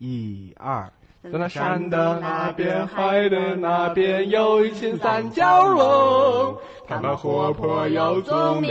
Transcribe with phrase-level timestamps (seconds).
[0.00, 0.90] 一二。
[1.22, 6.56] 在那山的那边，海的那边，有一群三角龙。
[6.88, 8.70] 它们活泼又聪明，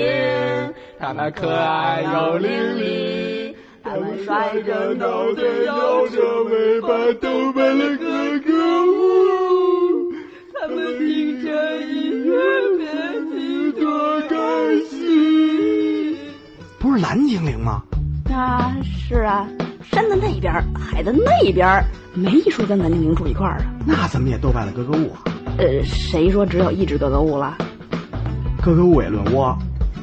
[0.98, 3.56] 它们可爱又伶俐。
[3.84, 6.88] 它们甩着脑袋，摇着尾巴，
[7.22, 8.52] 都为了哥哥
[8.88, 10.12] 舞。
[10.60, 12.34] 它们听着音乐，
[12.80, 14.36] 变得多开
[14.86, 16.18] 心。
[16.80, 17.84] 不是蓝精灵吗？
[18.34, 19.48] 啊，是啊。
[19.92, 21.84] 山的那边，海的那边，
[22.14, 23.66] 没一说跟蓝精灵住一块儿啊。
[23.86, 25.20] 那怎么也斗败了格格巫啊？
[25.58, 27.58] 呃，谁说只有一只格格巫了？
[28.62, 29.58] 格格巫也论窝。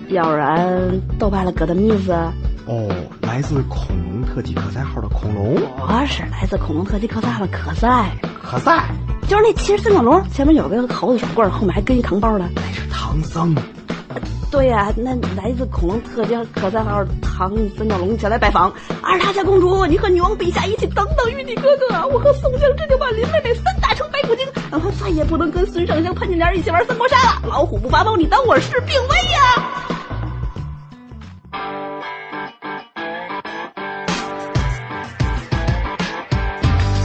[0.08, 2.12] 要不然斗败了格德米斯？
[2.66, 2.88] 哦，
[3.22, 5.56] 来自恐龙特技科赛号的恐龙。
[5.78, 8.10] 我是来自恐龙特技科赛号的科赛。
[8.42, 8.91] 科赛，
[9.28, 12.48] 就是那骑着三角龙，前面有个猴子耍棍，后面还跟一糖包的。
[12.55, 13.55] 那是唐僧。
[14.50, 18.72] 对呀，那来自恐龙特技科赛号唐三角龙前来拜访。
[19.02, 22.06] 二大家公主，你和女王陛下一起等等玉帝哥哥。
[22.09, 27.42] 我和宋江、这就把林妹妹三打成白骨精，然后再也不能跟孙尚香、潘金莲一起玩三国杀了。
[27.48, 29.95] 老虎不发疯，你当我是病危呀？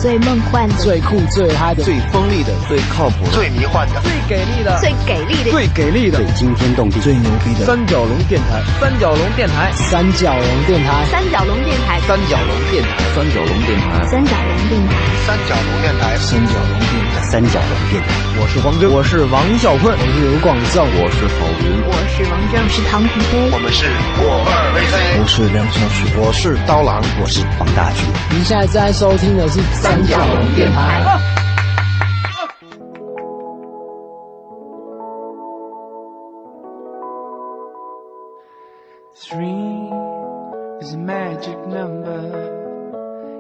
[0.02, 7.68] 最梦幻的、最酷、最嗨的、最锋利的、最靠谱的、最迷幻的、最给力的、最给力的、最给力的、最惊天动地、最牛逼的。
[7.68, 18.10] 三角龙电台，三角龙电台，三角龙电台，三角龙电台，三角龙电台，三角龙电台，三角龙电台，三角龙电台，三角龙电台，三角龙电台。
[18.42, 23.86] 我是黄征，我是王小坤，我是刘广胜，我是郝云，我是王峥，是唐腾飞，我们是
[24.18, 28.02] 我二 VC，我是梁小旭，我是刀郎，我是黄大军。
[28.32, 29.60] 您现在在收听的是
[29.91, 31.37] 三角龙电台。
[39.15, 39.91] Three
[40.81, 42.23] is a magic number.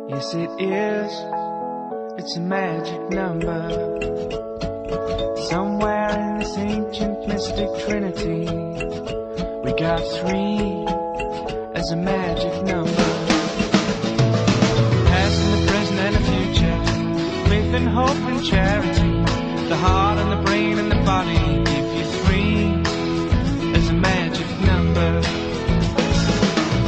[0.09, 1.13] Yes, it is.
[2.19, 3.69] It's a magic number.
[5.49, 8.49] Somewhere in this ancient mystic trinity,
[9.63, 10.87] we got three
[11.75, 13.40] as a magic number.
[17.72, 19.12] Faith and hope and charity,
[19.70, 22.66] the heart and the brain and the body give you three
[23.76, 25.22] as a magic number.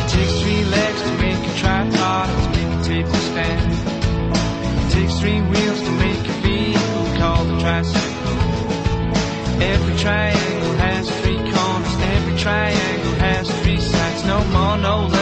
[0.02, 3.72] It takes three legs to make a tripod, to make a table stand.
[4.82, 8.34] It takes three wheels to make a vehicle called a tricycle.
[9.62, 15.13] Every triangle has three corners, every triangle has three sides, no more, no less.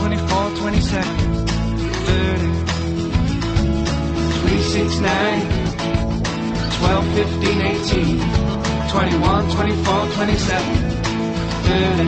[0.00, 1.04] 21, 24, 27,
[2.06, 2.50] 30.
[4.48, 5.12] 3, 6, 9,
[6.80, 8.18] 12, 15, 18,
[8.88, 10.90] 21, 24, 27,
[11.68, 12.04] 30.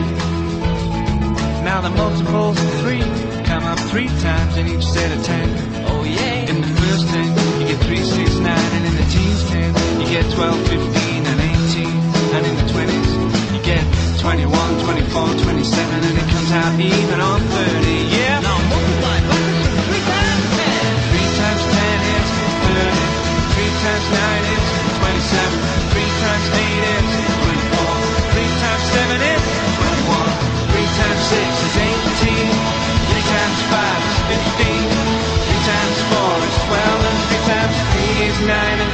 [1.63, 2.99] Now the multiples of 3
[3.45, 5.49] come up 3 times in each set of 10.
[5.85, 6.49] Oh yeah.
[6.49, 10.07] In the first 10, you get 3, 6, 9, and in the teens 10, you
[10.07, 11.87] get 12, 15, and 18.
[12.33, 13.22] And in the 20s,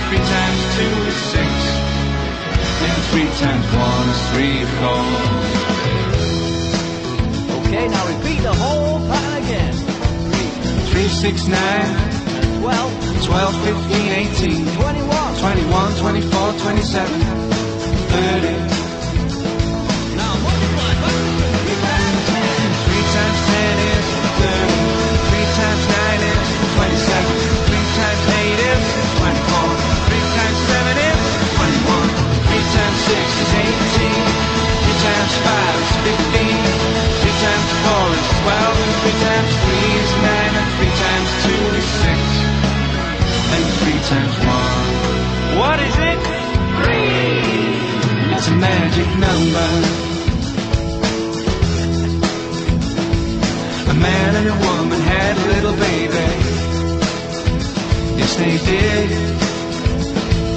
[0.10, 1.50] Three times two is six.
[2.82, 5.06] And three times one is three, four.
[7.60, 9.76] Okay, now repeat the whole pattern again.
[10.90, 12.60] Three, six, nine.
[12.60, 12.92] Twelve.
[13.24, 14.66] Twelve, fifteen, eighteen.
[14.78, 15.38] Twenty-one.
[15.38, 17.22] Twenty-one, twenty-four, twenty-seven.
[18.10, 18.89] Thirty.
[35.00, 36.60] Times 5 is 15.
[37.24, 38.84] 3 times 4 is 12.
[38.84, 40.60] And 3 times 3 is 9.
[40.60, 42.20] And 3 times 2 is 6.
[43.56, 45.60] And 3 times 1.
[45.60, 46.20] What is it?
[46.84, 47.40] 3.
[48.36, 49.70] It's a magic number.
[53.88, 56.28] A man and a woman had a little baby.
[58.20, 59.08] Yes, they did.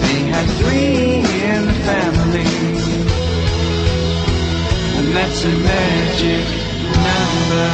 [0.03, 2.82] They had three in the family.
[5.13, 6.47] And that's a magic
[7.05, 7.69] number.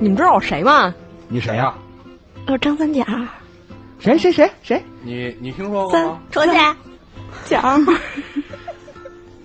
[0.00, 0.94] 你们知道我谁吗？
[1.26, 1.74] 你谁呀？
[2.46, 3.04] 我张三角，
[3.98, 4.80] 谁谁谁谁？
[5.02, 6.20] 你你听说过三吗？
[6.30, 6.46] 出去
[7.46, 7.62] 角，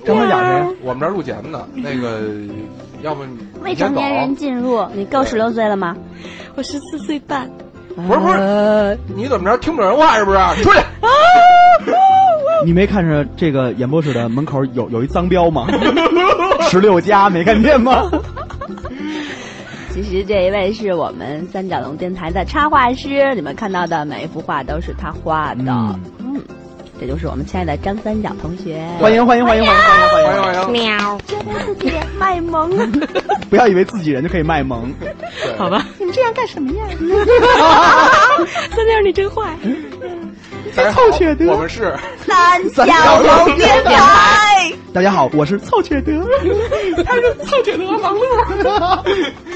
[0.05, 0.75] 张三角 谁？
[0.83, 2.21] 我们这儿录节目呢，那个
[3.01, 3.23] 要不
[3.61, 5.97] 未成年人进入，你够十六岁了吗？
[6.53, 7.49] 我十四岁半。
[7.95, 10.37] 不是不是，你怎么着听不懂人话是不是？
[10.63, 10.79] 出去！
[12.65, 15.67] 你没看着这个演播室的门口有有一脏标吗？
[16.67, 18.09] 十六加没看见吗？
[19.93, 25.63] 其实这一位是我们三角龙电台的插画师，你们看到的每一幅画都是他画的。
[25.67, 26.41] 嗯嗯，
[26.99, 28.83] 这就是我们亲爱的张三角同学。
[28.99, 30.27] 欢迎欢迎欢迎欢迎欢迎欢迎！
[30.31, 30.71] 欢迎欢迎！
[30.71, 32.71] 喵，觉得自己卖萌。
[33.47, 34.91] 不要以为自己人就可以卖萌。
[35.55, 36.85] 好吧，你们这样干什么呀？
[38.75, 39.55] 三角，你真坏。
[40.75, 41.95] 大家好凑巧的我们是
[42.73, 44.71] 三角龙电台。
[44.93, 46.11] 大家好，我是凑缺德，
[47.05, 49.03] 他是凑缺德王乐，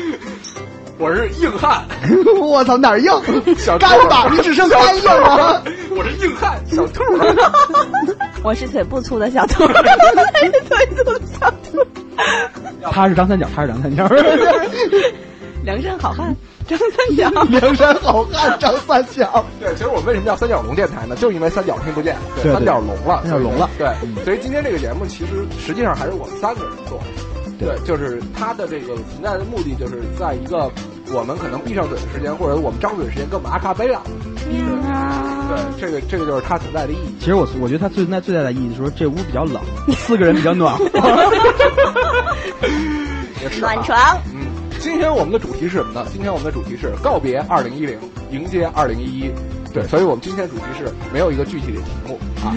[0.97, 1.83] 我是硬汉
[2.41, 3.11] 我操哪儿硬？
[3.57, 5.61] 小干吧，你只剩干硬了。
[5.91, 7.03] 我是硬汉小兔。
[8.43, 9.75] 我是腿不粗的小兔，腿
[10.95, 11.85] 粗的小兔。
[12.91, 14.07] 他是张三角，他是张三角，
[15.63, 16.33] 梁山好汉
[16.77, 17.29] 张三角。
[17.49, 19.43] 梁山好汉张三角。
[19.59, 21.15] 对，其实我们为什么叫三角龙电台呢？
[21.15, 23.87] 就是因为三角听不见，对对三角聋了，三角聋了对，
[24.23, 27.01] 所以今天这个节目其实实际上还是我们三个人做。
[27.59, 30.71] 对，就是它的这个存在的目的，就是在一个
[31.11, 33.99] 我们可能闭上嘴的时间，或者我们张嘴的时间，跟我们阿卡贝拉。
[35.49, 37.15] 对，这个这个就是它存在的意义。
[37.19, 39.61] 其实我我觉得它存在最大的意义是说这屋比较冷，
[39.93, 40.85] 四个人比较暖和。
[43.41, 44.17] 也是啊暖床。
[44.79, 46.05] 嗯，今天我们的主题是什么呢？
[46.11, 47.97] 今天我们的主题是告别二零一零，
[48.31, 49.31] 迎接二零一一。
[49.73, 52.55] 对，所以我们今天主题是没有一个具体的题目啊。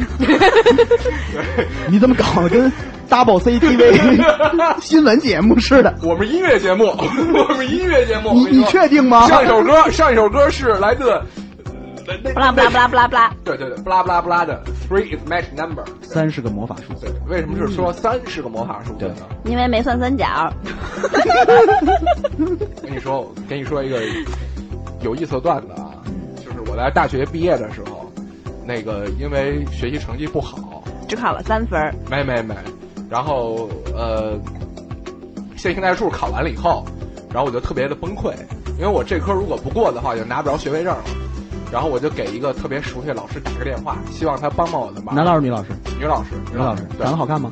[1.90, 2.72] 你怎么搞得跟
[3.10, 4.24] Double CTV
[4.80, 5.94] 新闻节目似的？
[6.02, 9.28] 我们音乐节目，我们音乐节目，你你确定吗？
[9.28, 11.20] 上一首歌，上一首歌是来自，
[12.18, 13.34] 不啦不啦不啦不啦不啦。
[13.44, 15.84] 对对对，不拉不拉不拉的 Three is magic number。
[16.02, 19.16] 三是个魔法数字对，，为什么是说三是个魔法数字呢？
[19.44, 20.26] 因为没算三角。
[22.82, 24.00] 跟你说，我跟你说一个
[25.00, 25.92] 有意思的段子啊，
[26.36, 28.10] 就是我在大学毕业的时候，
[28.66, 32.54] 那个因为学习成绩不好，只考了三分儿，没没没，
[33.10, 34.38] 然后呃，
[35.56, 36.84] 线性代数考完了以后，
[37.32, 38.32] 然后我就特别的崩溃，
[38.78, 41.02] 因为我这科如果不过的话，就拿不着学位证了。
[41.72, 45.14] 然后我就给一个特别熟悉的老师打个电话，希望他帮帮我的忙。
[45.14, 45.70] 男老师女老师？
[45.98, 47.50] 女老师，女老师长得好看吗？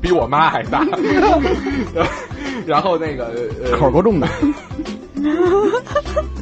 [0.00, 0.82] 比我妈还大。
[2.66, 3.32] 然后那个
[3.62, 4.26] 呃，口够重的。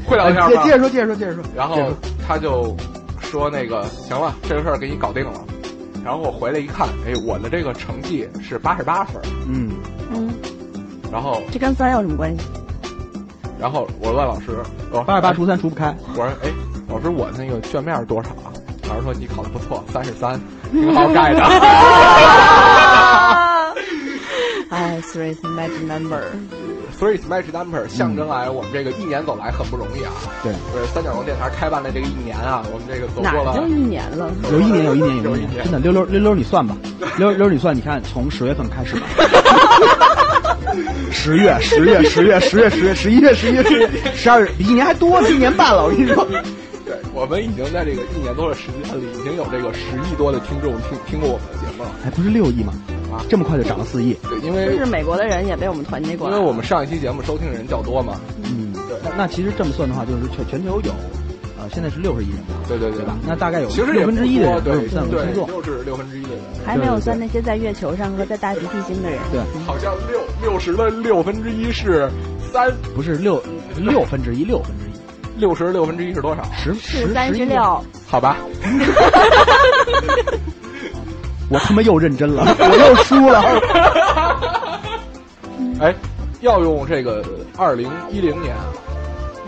[0.07, 0.63] 会聊天吗？
[0.63, 1.43] 接接着说，接着说，接着说。
[1.57, 1.77] 然后
[2.27, 2.75] 他就
[3.21, 5.45] 说那个行了，这个事儿给你搞定了。
[6.05, 9.21] 然后我回来一看，哎，我的这个成绩是八十八分。
[9.49, 9.71] 嗯，
[10.13, 10.31] 嗯，
[11.13, 12.45] 然后，这跟三有什么关系？
[13.61, 14.47] 然后我问老师，
[14.91, 15.95] 我说八十八除三除不开。
[16.17, 16.51] 我说，哎，
[16.89, 18.51] 老师，我那个卷面是多少啊？
[18.89, 20.41] 老师说你考的不错，三十三，
[20.73, 21.43] 挺好改的。
[24.71, 26.23] 哎，three is magic number。
[26.99, 30.13] Three is magic number 象征来我们这个一年走来很不容易啊。
[30.43, 34.31] 对，呃，三角龙电台开办的这个一年啊，我们这个走过了哪儿就一年了？
[34.51, 36.77] 有一年，有一年，有一年，真的，溜溜溜溜，你算吧，
[37.17, 39.07] 溜溜你算，你看从十月份开始吧，
[41.11, 46.27] 十月、十月、十月、十月、十月、十一月、十一月、十月、十二月，比一年还多，一年半了，我跟你说。
[46.91, 51.91] 对，我们已经在这个一年多的时间里，已经有这个十亿多的听众听听过我们的节目了。
[52.03, 52.75] 还不是六亿吗？
[53.15, 54.17] 啊这么快就涨了四亿。
[54.29, 56.35] 对，因就为是美国的人也被我们团结过来。
[56.35, 58.21] 因为我们上一期节目收听的人较多嘛。
[58.43, 60.91] 嗯，对那那其实这么算的话，就是全全球有，
[61.63, 63.17] 呃，现在是六十亿人吧，对对对对吧？
[63.25, 65.47] 那大概有其实也六分之一的人都对是在我们对听众。
[65.63, 69.21] 就是六分之一的人，还没有算那些在月球上和在大鼻涕星的人。
[69.31, 72.11] 对，好像六六十的六分之一是
[72.53, 73.41] 三，不是六
[73.77, 74.93] 六分之一，六分之一，
[75.41, 76.43] 六十六分之一是多少？
[76.63, 77.61] 十是十三十六。
[78.07, 78.37] 好吧，
[81.49, 83.43] 我他妈又认真了， 我又输了。
[85.81, 85.93] 哎，
[86.43, 87.25] 要用这个
[87.57, 88.67] 二零一零年啊，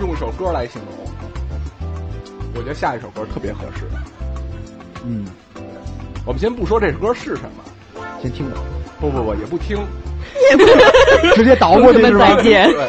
[0.00, 1.06] 用一首歌来形容，
[2.54, 3.84] 我觉得下一首歌特别合适。
[5.04, 5.26] 嗯，
[6.24, 7.62] 我们先不说这首歌是什么，
[8.22, 8.56] 先听着，
[8.98, 9.76] 不不不，也不听，
[11.34, 12.34] 直接倒过去是吧？
[12.36, 12.88] 再见对。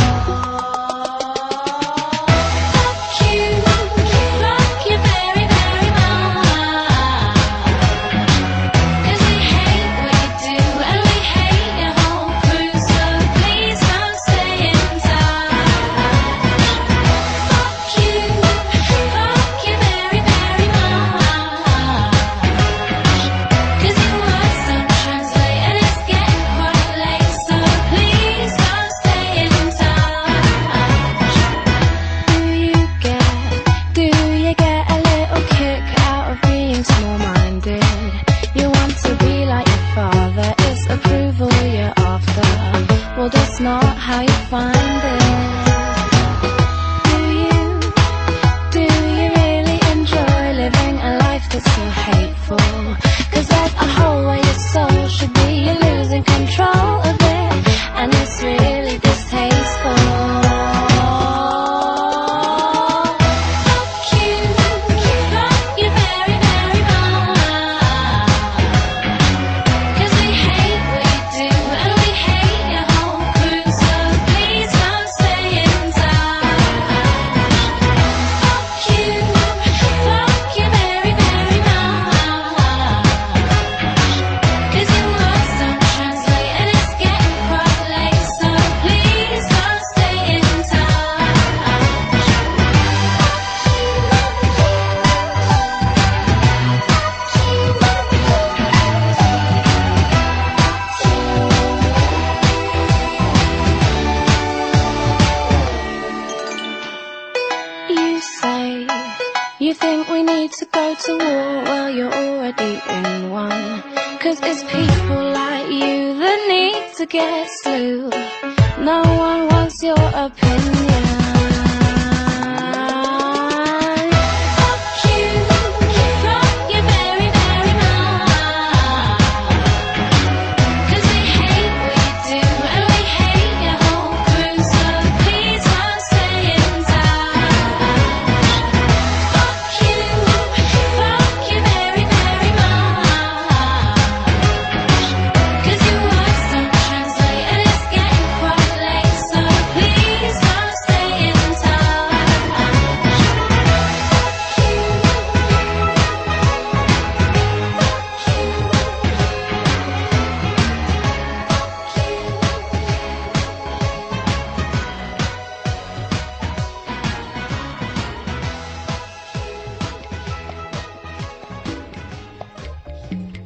[44.01, 45.50] How you find it.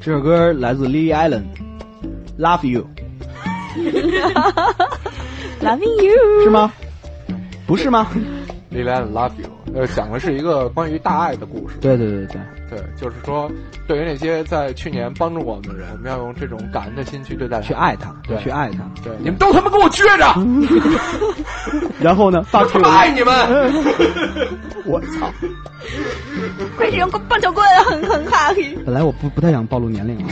[0.06, 2.86] 这首歌来自 Lily Allen，Love You，Loving
[6.04, 6.50] you 是？
[6.52, 6.72] 吗？
[7.66, 8.08] 不是吗
[8.72, 11.78] ？Lily Allen Love You，呃，讲的是一个关于大爱的故事。
[11.82, 12.40] 对对对对，
[12.76, 13.50] 对，就是说，
[13.88, 18.80] 对于那些在去年帮助我们的人，我们要用这种感恩的心去对待他，去爱他，对去爱他。
[19.02, 20.26] 对，你们都他妈给我撅着，
[22.02, 22.44] 然后呢？
[22.44, 23.34] 发我他妈爱你们！
[24.84, 25.32] 我操！
[26.76, 28.78] 快使用棒球棍，很很 happy。
[28.84, 30.30] 本来我不不太想暴露年龄啊，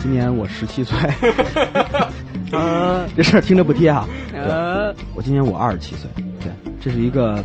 [0.00, 0.96] 今年我十七岁，
[2.52, 4.06] 呃这事儿听着不贴哈。
[4.32, 6.08] 呃，我今年我二十七岁，
[6.40, 7.42] 对，这是一个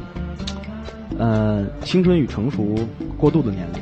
[1.18, 2.76] 呃青春与成熟
[3.18, 3.82] 过渡的年龄。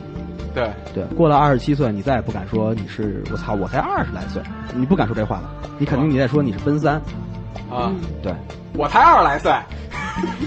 [0.53, 4.39] 对，对，过了二十七岁，你再也不敢说你是我操，我才二十来岁，
[4.75, 5.49] 你不敢说这话了，
[5.79, 7.01] 你肯定你在说你是奔三。
[7.71, 8.31] 啊，对，
[8.77, 9.51] 我才二十来岁，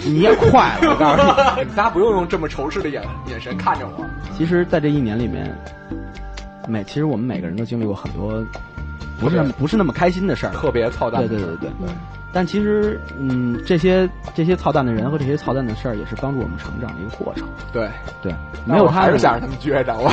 [0.05, 1.29] 你也快了，我告诉你。
[1.59, 4.05] 你们仨不用用这么仇视的眼眼神看着我。
[4.37, 5.53] 其实，在这一年里面，
[6.69, 8.45] 每其实我们每个人都经历过很多
[9.19, 11.89] 不是那么不是那么开心的事儿，特别操蛋对对对对对。
[12.33, 17.49] 但其实，嗯，这些这些操蛋的人和这些操蛋的事儿，也是帮助我们成长的一个过程。
[17.73, 17.89] 对
[18.23, 18.35] 对，
[18.67, 20.11] 没有他还是想让他们撅着我。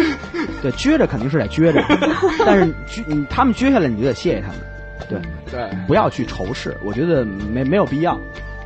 [0.62, 1.82] 对，撅着肯定是得撅着，
[2.46, 4.56] 但是撅你他们撅下来，你就得谢谢他们。
[5.08, 5.20] 对
[5.50, 8.18] 对，不要去仇视，我觉得没没有必要。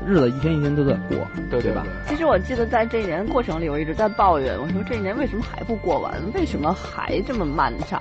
[0.06, 1.18] 日子一天一天都在过，
[1.50, 1.84] 对对吧？
[2.08, 6.12] 其实我记得在这一年过程里，我一直在抱怨，我说这一年为什么还不过完？
[6.34, 8.00] 为什么还这么漫长？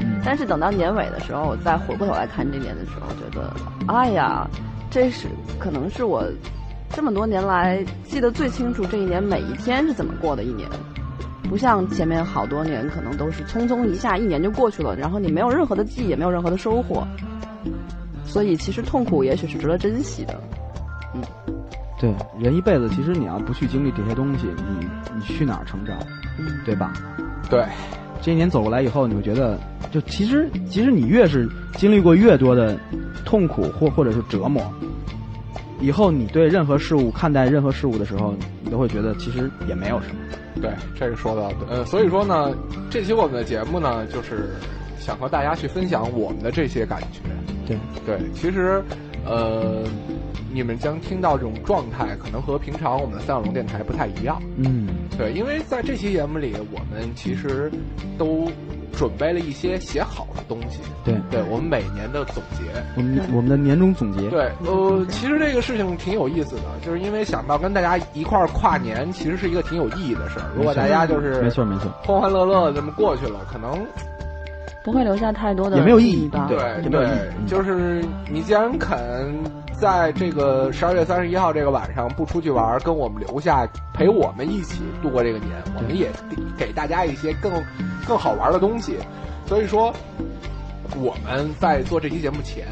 [0.00, 3.52] 嗯、但是等到年尾的时候，我再回过头来看这年的时候，觉得，
[3.86, 4.48] 哎呀，
[4.90, 5.26] 这是
[5.58, 6.24] 可能是我
[6.90, 10.68] 这么多年来记得最清楚这一年每一天是怎么过的一年，
[11.48, 17.06] 不像前面好多年可能都是匆匆一下一年就过去了，然后你没有任何的记忆，也没有任何的收获，
[18.24, 20.38] 所以其实痛苦也许是值得珍惜的。
[22.00, 25.98] 对，人一辈子其实你要不去经历这些东西，你你去哪儿成长，
[26.64, 26.92] 对吧？
[27.50, 27.64] 对，
[28.22, 29.58] 这一年走过来以后，你会觉得，
[29.90, 32.78] 就其实其实你越是经历过越多的
[33.24, 34.62] 痛苦或或者是折磨，
[35.80, 40.14] 以后你对任何事物看待任何事物的时候，你都会觉得其实也没有什么。
[40.60, 41.50] 对，这个说的。
[41.68, 42.54] 呃，所以说呢，
[42.90, 44.50] 这期我们的节目呢，就是
[44.98, 47.20] 想和大家去分享我们的这些感觉。
[47.66, 48.82] 对对，其实，
[49.28, 49.84] 呃，
[50.52, 54.40] 你们将听到这种状态，可能和平常我们的三角龙电台不太一样。
[54.56, 57.70] 嗯，对，因为在这期节目里，我们其实
[58.16, 58.50] 都
[58.92, 60.80] 准备了一些写好的东西。
[61.04, 62.64] 对对，我们每年的总结。
[62.96, 64.28] 我们我们的年终总结。
[64.30, 70.50] 对，呃，其实这个事情挺有意思的，就是因为想到跟大家一块儿跨年，其实是一个挺有意义的事儿。
[70.56, 73.86] 如果大家就是没错没错，欢欢乐乐这么过去了，可能
[74.88, 76.46] 不会留下太多的也没有意义吧？
[76.48, 76.58] 对
[76.90, 77.06] 对，
[77.46, 78.02] 就是
[78.32, 79.38] 你既然肯
[79.78, 86.08] 在这个十二月三十一号这个晚上不出去玩儿，跟我们留下陪我们一起度过这个年，我们也
[86.56, 87.52] 给大家一些更
[88.06, 88.96] 更好玩的东西。
[89.44, 89.92] 所以说，
[90.96, 92.66] 我们在做这期节目前，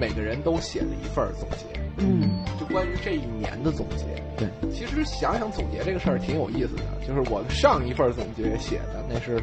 [0.00, 4.04] 每个人都写了一份总结，嗯，就关于这一年的总结。
[4.36, 9.42] 对，其实想想总结这个事儿挺有意思的，就是我上一份总结写的那是，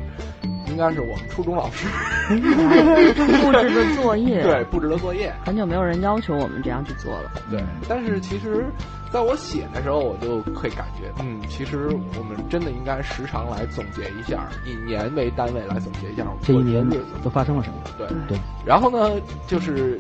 [0.68, 1.88] 应该是我们初中老师
[2.30, 5.34] 布置的作业， 对布置的作业。
[5.46, 7.32] 很久没有人要求我们这样去做了。
[7.52, 8.66] 对，但是其实，
[9.12, 17.08] 在我写的时候，我就会感觉，嗯，其实我们真的应该时常来总结一下，以年为单位来总结一下我们这一年过的日子。
[17.22, 17.76] 都发生了什么？
[17.98, 18.38] 对对。
[18.66, 19.12] 然后呢，
[19.46, 20.00] 就是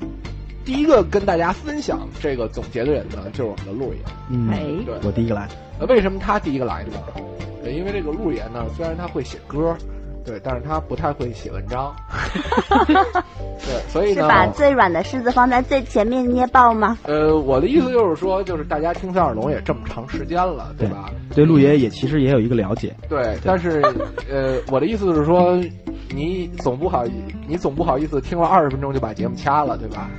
[0.66, 4.00] 第一个跟大家分享这个总结的人呢，就是我们的陆爷。
[4.30, 5.48] 嗯，哎对，我第一个来。
[5.80, 6.98] 呃，为什么他第一个来呢？
[7.64, 9.76] 对因为这个陆爷呢，虽然他会写歌，
[10.26, 11.96] 对，但是他不太会写文章。
[13.66, 16.98] 对，所以呢，是把最软的柿子放在最前面捏爆吗？
[17.04, 21.12] 呃，我的意思就是说，就是大家听三耳聋也这么长时间了，对吧？
[21.34, 22.96] 对陆爷也其实也有一个了解。
[23.10, 23.82] 对，但是
[24.32, 25.60] 呃，我的意思是说，
[26.10, 27.06] 你总不好，
[27.48, 30.10] 你总不好意思听了二十分钟就把节目掐了，对吧？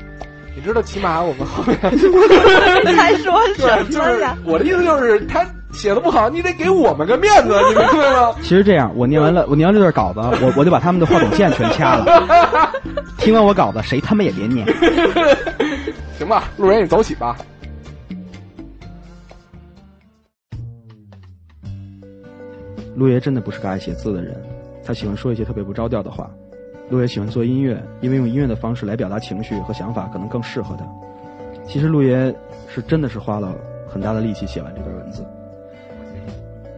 [0.56, 1.76] 你知道，起码我们后面
[2.96, 8.34] 还说对，就是我的意思就是他写的不好，你得给我们个面子，你明白吗？
[8.42, 12.72] 其实这样，我念完了，我念完这段稿子， 我我就把他们的话筒线全掐了。
[13.18, 14.66] 听完我稿子，谁他妈也别念。
[16.16, 17.36] 行吧，路人你走起吧。
[22.94, 24.34] 陆爷真的不是个爱写字的人，
[24.82, 26.30] 他喜欢说一些特别不着调的话。
[26.88, 30.86] 陆爷喜欢做音乐，因为用音乐的方式来表达情绪和想法可能更适合他。
[31.66, 32.34] 其实陆爷
[32.68, 33.54] 是真的是花了
[33.88, 35.26] 很大的力气写完这段文字。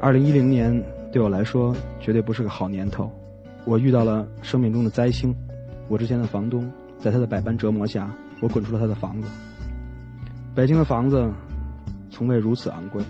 [0.01, 3.11] 二零一零年对我来说绝对不是个好年头，
[3.67, 5.35] 我遇到了生命中的灾星。
[5.89, 9.29] 我之前的房东在他的百般折磨下，我滚出了他的房子。
[10.55, 11.31] 北京的房子
[12.11, 13.03] 从未如此昂贵，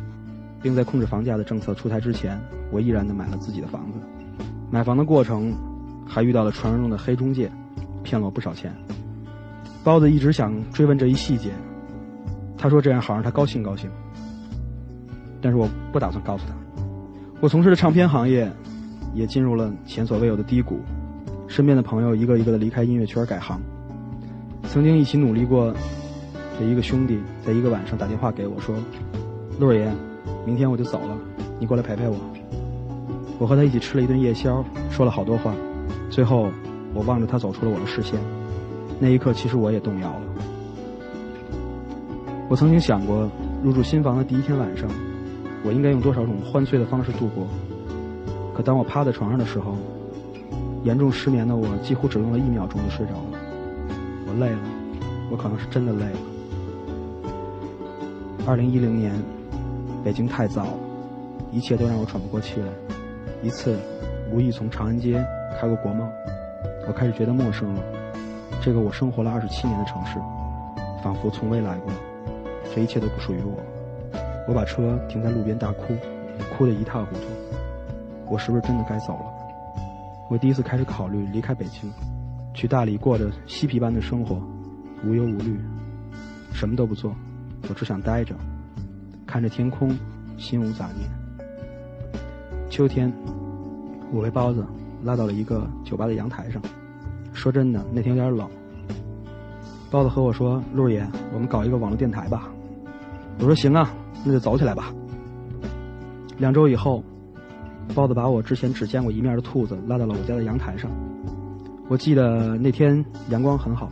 [0.61, 2.41] 并在控制房价的政策出台之前，
[2.73, 4.01] 我毅然的买了自己的房子。
[4.71, 5.55] 买房的过程
[6.09, 7.51] 还遇到了传说中的黑中介，
[8.03, 8.75] 骗了我不少钱。
[9.85, 11.51] 包子一直想追问这一细节，
[12.57, 13.89] 他说这样好让他高兴高兴，
[15.41, 16.55] 但是我不打算告诉他。
[17.41, 18.51] 我从事的唱片行业
[19.15, 20.81] 也进入了前所未有的低谷，
[21.47, 23.61] 身边的朋友一个一个的离开音乐圈改行。
[24.65, 25.73] 曾经一起努力过
[26.59, 28.75] 的一个兄弟，在一个晚上打电话给我说
[29.61, 29.91] ：“陆儿爷，
[30.45, 31.17] 明天我就走了，
[31.61, 32.17] 你过来陪陪我。”
[33.39, 35.55] 我和他一起吃了一顿夜宵，说了好多话，
[36.11, 36.51] 最后
[36.95, 38.19] 我望着他走出了我的视线。
[39.01, 40.23] 那一刻，其实我也动摇了。
[42.49, 43.31] 我曾经想过，
[43.63, 44.89] 入住新房的第一天晚上，
[45.65, 47.47] 我应该用多少种欢醉的方式度过。
[48.55, 49.77] 可当我趴在床上的时候，
[50.83, 53.39] 严重失眠的我几乎只用了一秒钟就睡着了。
[54.27, 54.59] 我累了，
[55.31, 56.19] 我可能是真的累了。
[58.47, 59.13] 二零一零年，
[60.03, 60.79] 北京太燥了，
[61.53, 62.67] 一切都让我喘不过气来。
[63.43, 63.79] 一次，
[64.33, 65.25] 无意从长安街
[65.57, 66.09] 开过国贸，
[66.87, 67.83] 我开始觉得陌生了。
[68.61, 70.19] 这个我生活了二十七年的城市，
[71.03, 71.93] 仿佛从未来过。
[72.75, 73.53] 这一切都不属于我。
[74.47, 75.95] 我把车停在路边大哭，
[76.57, 77.23] 哭得一塌糊涂。
[78.27, 79.25] 我是不是真的该走了？
[80.31, 81.91] 我第一次开始考虑离开北京，
[82.53, 84.41] 去大理过着嬉皮般的生活，
[85.05, 85.59] 无忧无虑，
[86.53, 87.15] 什么都不做，
[87.69, 88.35] 我只想待着，
[89.27, 89.97] 看着天空，
[90.37, 91.09] 心无杂念。
[92.69, 93.11] 秋天，
[94.13, 94.65] 我被包子
[95.03, 96.61] 拉到了一个酒吧的阳台上。
[97.33, 98.49] 说真的，那天有点冷。
[99.91, 102.51] 包子和我说：“陆爷，我们搞一个网络电台吧。”
[103.41, 103.89] 我说行啊，
[104.25, 104.93] 那就走起来吧。
[106.37, 107.03] 两周以后，
[107.95, 110.91] 包子把我之前只见过一面的兔子拉到了我家的阳台上。
[111.89, 113.91] 我记得那天阳光很好，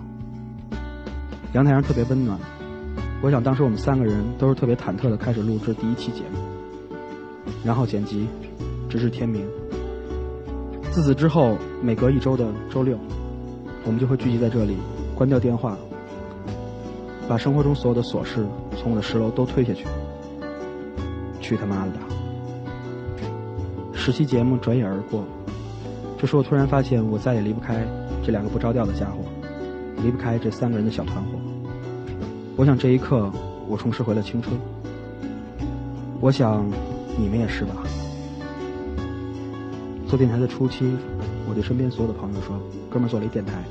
[1.55, 2.39] 阳台上特别温暖。
[3.23, 6.39] 我想当时我们三个人都是特别忐忑的开始录制第一期节目，
[7.65, 8.27] 然后剪辑，
[8.91, 9.47] 直至天明。
[10.97, 12.97] 自此之后，每隔一周的周六，
[13.85, 14.79] 我们就会聚集在这里，
[15.15, 15.77] 关掉电话，
[17.29, 18.47] 把生活中所有的琐事
[18.79, 19.85] 从我的十楼都推下去。
[21.39, 21.99] 去他妈的吧！
[23.93, 25.23] 十期节目转眼而过，
[26.17, 27.87] 这时我突然发现，我再也离不开
[28.25, 29.19] 这两个不着调的家伙，
[30.03, 31.29] 离不开这三个人的小团伙。
[32.57, 33.31] 我想这一刻，
[33.69, 34.59] 我重拾回了青春。
[36.23, 36.67] 我想，
[37.19, 37.85] 你们也是吧？
[40.17, 40.97] 做电台的初期，
[41.47, 43.63] 我对身边所有的朋友说：“哥们儿做了一电台，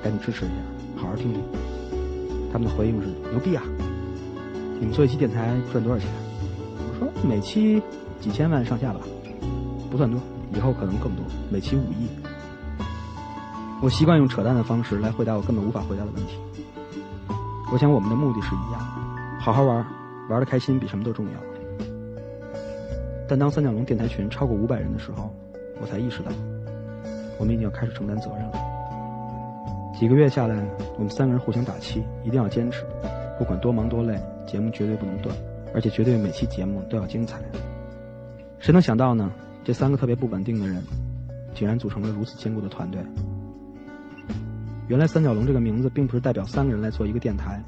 [0.00, 0.54] 赶紧支持一下，
[0.94, 1.42] 好好听听。”
[2.52, 3.64] 他们的回应是：“牛逼啊！
[4.78, 6.08] 你们做一期电台赚多少钱？”
[6.78, 7.82] 我说：“每期
[8.20, 9.00] 几千万上下吧，
[9.90, 10.20] 不算多，
[10.54, 12.06] 以后可能更多，每期五亿。”
[13.82, 16.38] 我习惯用扯淡的方式来回答我根本无法回答的问题。
[17.72, 18.80] 我想我们的目的是一样，
[19.40, 19.84] 好好玩，
[20.30, 21.32] 玩的开心比什么都重要。
[23.28, 25.34] 但当三角龙电台群超过五百人的时候，
[25.80, 26.30] 我才意识到，
[27.38, 28.52] 我们已经要开始承担责任了。
[29.98, 30.64] 几个月下来，
[30.96, 32.84] 我们三个人互相打气，一定要坚持，
[33.38, 35.34] 不管多忙多累，节目绝对不能断，
[35.74, 37.40] 而且绝对每期节目都要精彩。
[38.58, 39.30] 谁能想到呢？
[39.64, 40.82] 这三个特别不稳定的人，
[41.54, 43.00] 竟然组成了如此坚固的团队。
[44.86, 47.62] 原来三角龙这个名字并不是代表三个人来做一个电台，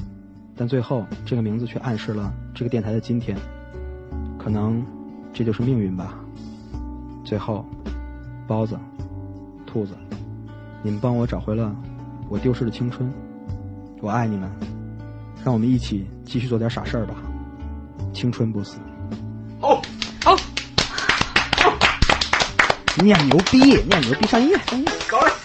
[0.56, 3.36] 但最后这个名字却暗示了这个电台的今天。
[4.38, 4.82] 可能
[5.34, 6.18] 这就是命运吧。
[7.22, 7.64] 最后，
[8.50, 8.76] 包子、
[9.64, 9.94] 兔子，
[10.82, 11.72] 你们帮我找回了
[12.28, 13.08] 我丢失的青春，
[14.00, 14.50] 我爱你们，
[15.44, 17.14] 让我们一起继续做点傻事儿吧，
[18.12, 18.78] 青春不死。
[19.60, 19.80] 好，
[20.24, 20.36] 好，
[22.96, 25.39] 念牛逼，念牛逼，上音乐，上音乐。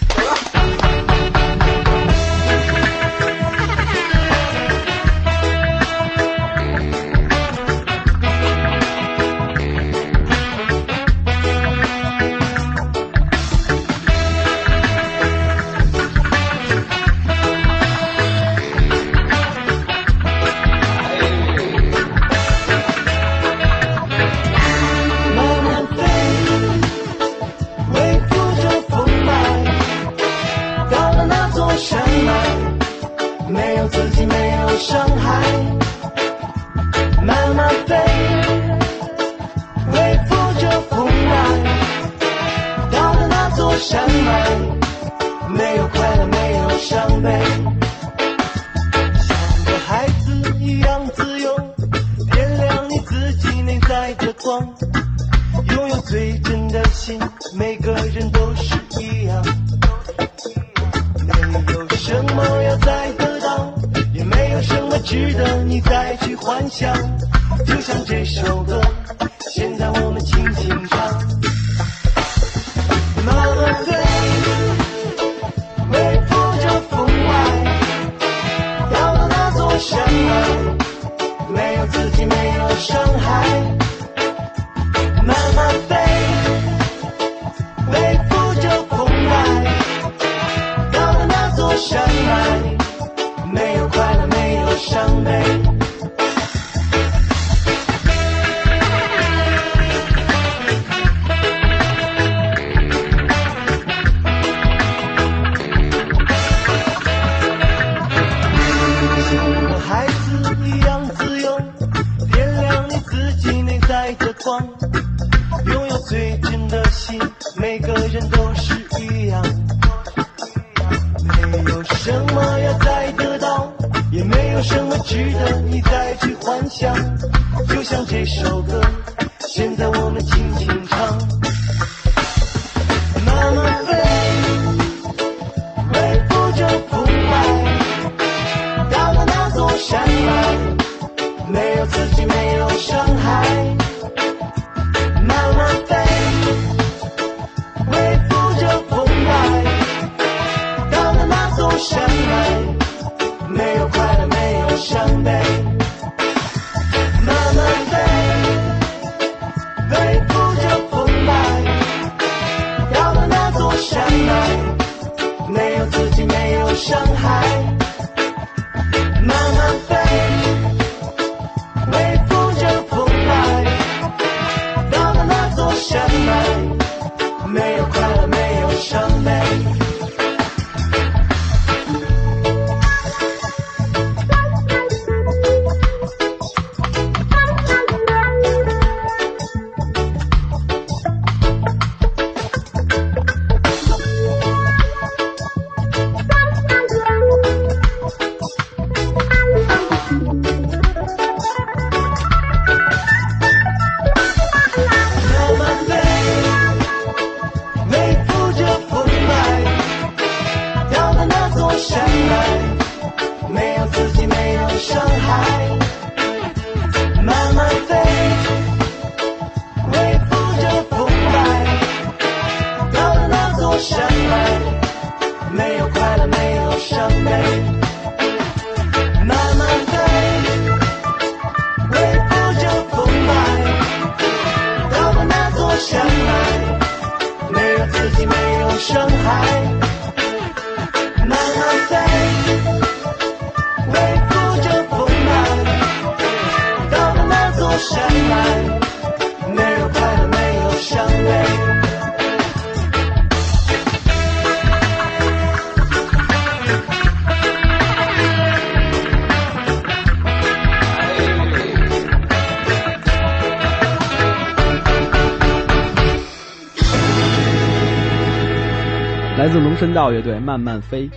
[269.56, 271.08] 自龙神道乐队《慢慢飞》。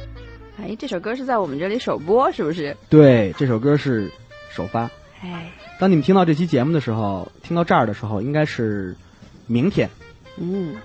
[0.62, 2.76] 哎，这首歌是在我们这里首播，是不是？
[2.88, 4.08] 对，这首歌是
[4.48, 4.88] 首发。
[5.20, 8.94] 哎，当你们听到这期节目的时候，听到这儿的时候，应该是
[9.48, 9.90] 明天。
[10.36, 10.76] 嗯，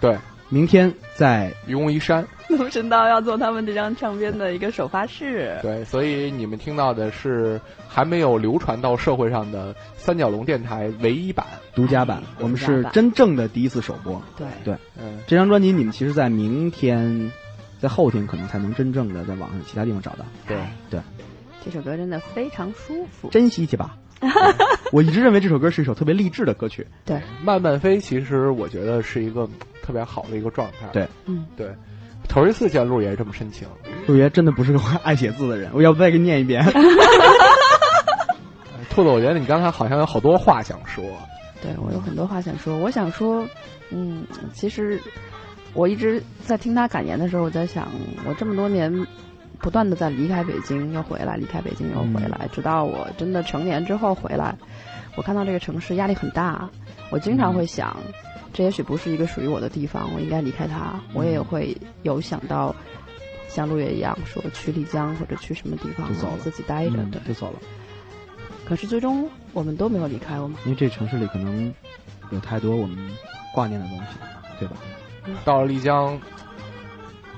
[0.00, 0.16] 对，
[0.52, 2.22] 明天在愚公移山。
[2.50, 5.58] 龙神道要做他们这张唱片的一个首发式。
[5.62, 14.20] 对，所以你们听到的是还没有流传到社会上的三角龙电台唯一版、独家版，我们是真正的第一次首播。
[14.36, 17.32] 对对，嗯，这张专辑你们其实，在明天、
[17.80, 20.26] 在后天可能才能真正的在网上其他地方找到。
[20.46, 20.58] 对
[20.90, 21.00] 对，
[21.64, 23.96] 这首歌真的非常舒服，珍惜去吧。
[24.92, 26.86] 我一直认为这首歌是一首特别励志的歌曲。
[27.06, 29.48] 对，慢慢飞，其实我觉得是一个
[29.82, 30.86] 特别好的一个状态。
[30.92, 31.68] 对，嗯，对。
[32.28, 33.66] 头一次见陆爷这么深情，
[34.06, 35.70] 陆爷真的不是个 爱写字的人。
[35.74, 36.64] 我要不再给你念一遍？
[38.88, 41.04] 兔子，我觉得你刚才好像有好多话想说。
[41.60, 43.46] 对我有很多话想说，我想说，
[43.90, 45.00] 嗯，其实
[45.74, 47.88] 我一直在听他感言的时候，我在想，
[48.26, 49.06] 我这么多年
[49.58, 54.56] 不断的在离开北京又回来，离开北京又回来，直到我真的成年之后回来，
[55.16, 56.68] 我看到这个城市压力很大，
[57.10, 57.96] 我经常会想。
[58.52, 61.00] 这也许不是一个属于我的地方，我应该离开它。
[61.14, 62.74] 我也会有想到，
[63.48, 67.58] 像陆爷一样说去丽江或者去什么地方，走，自己待着，嗯、对，就走了。
[68.64, 71.72] 可是最终我们都没有离开我们，因为这城市里可能
[72.30, 72.96] 有太多我们
[73.54, 74.04] 挂念的东西，
[74.58, 74.76] 对吧？
[75.44, 76.20] 到了丽江，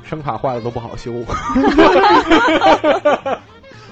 [0.02, 1.12] 声卡坏了都不好修。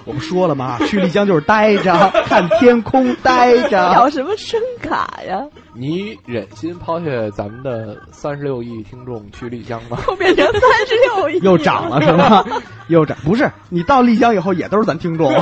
[0.04, 0.78] 我不说了吗？
[0.86, 1.92] 去丽江就是待着，
[2.26, 3.76] 看天空，待着。
[3.92, 5.40] 要什么声卡呀？
[5.74, 9.98] 你忍心抛下咱们的三十六亿听众去丽江吗？
[10.08, 12.44] 又变成三十六亿，又涨了是吗？
[12.88, 13.16] 又涨？
[13.24, 15.32] 不是，你到丽江以后也都是咱听众。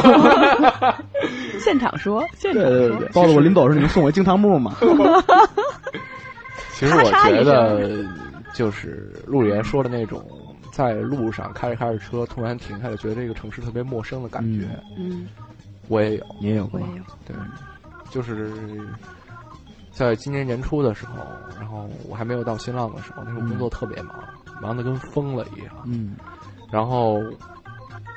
[1.59, 2.71] 现场说，现场说。
[2.71, 4.77] 对对对，包括我临走时你们送我金堂木嘛。
[6.73, 8.05] 其实我觉得，
[8.55, 10.23] 就是陆爷说的那种。
[10.81, 14.67] 在路上开着开着车，突然停下来，觉得这个城市特别陌生的感觉。
[14.97, 15.29] 嗯，
[15.89, 16.81] 我也有，你也有过。
[16.81, 17.05] 我有。
[17.27, 17.37] 对，
[18.11, 18.51] 就是
[19.93, 21.17] 在今年年初的时候，
[21.55, 25.75] 然后我还没有到新浪的时候，那时候工作特别忙，嗯、忙得跟疯了一样。
[25.85, 26.17] 嗯。
[26.73, 27.21] 然后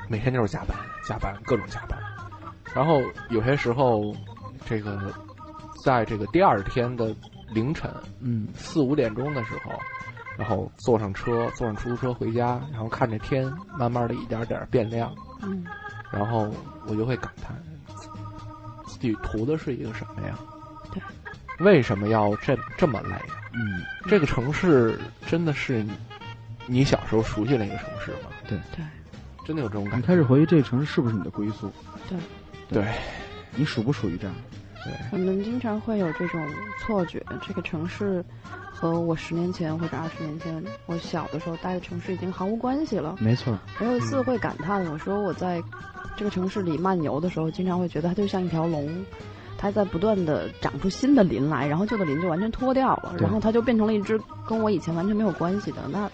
[0.08, 0.74] 每天就是加班，
[1.06, 1.98] 加班，各种加班。
[2.74, 4.16] 然后有些时候，
[4.64, 5.12] 这个
[5.84, 7.14] 在这个第二天的
[7.52, 9.70] 凌晨，嗯，四五点钟的时候。
[10.36, 15.64] 然后坐上车，坐上出租车回家，然后看着天慢慢的一点点变亮，嗯，
[16.10, 16.50] 然后
[16.86, 17.56] 我就会感叹，
[18.86, 20.38] 自己图的是一个什么呀？
[20.92, 21.02] 对，
[21.64, 23.22] 为什么要这这么累呀？
[23.52, 25.84] 嗯，这个城市真的是
[26.66, 28.30] 你小时候熟悉那个城市吗？
[28.48, 28.84] 对对，
[29.46, 29.96] 真的有这种感觉。
[29.98, 31.70] 你开始怀疑这个城市是不是你的归宿？
[32.08, 32.18] 对，
[32.68, 32.92] 对，
[33.54, 34.34] 你属不属于这样？
[34.84, 36.46] 对，我们经常会有这种
[36.80, 38.22] 错觉，这个城市
[38.70, 43.16] 和我十年前或者二十年前我小的时候待的城市已经毫无关系了。
[43.18, 43.58] 没错。
[43.80, 45.62] 我有一次会感叹，我说我在
[46.16, 48.88] 这个城市里漫游的时候，经常会觉得它就像一条龙，
[49.56, 55.78] 它在不断的长出新的鳞来，然后旧的鳞就完全脱掉了，然后它就变成了一只跟我以前完全没有关系的。
[55.90, 56.10] 那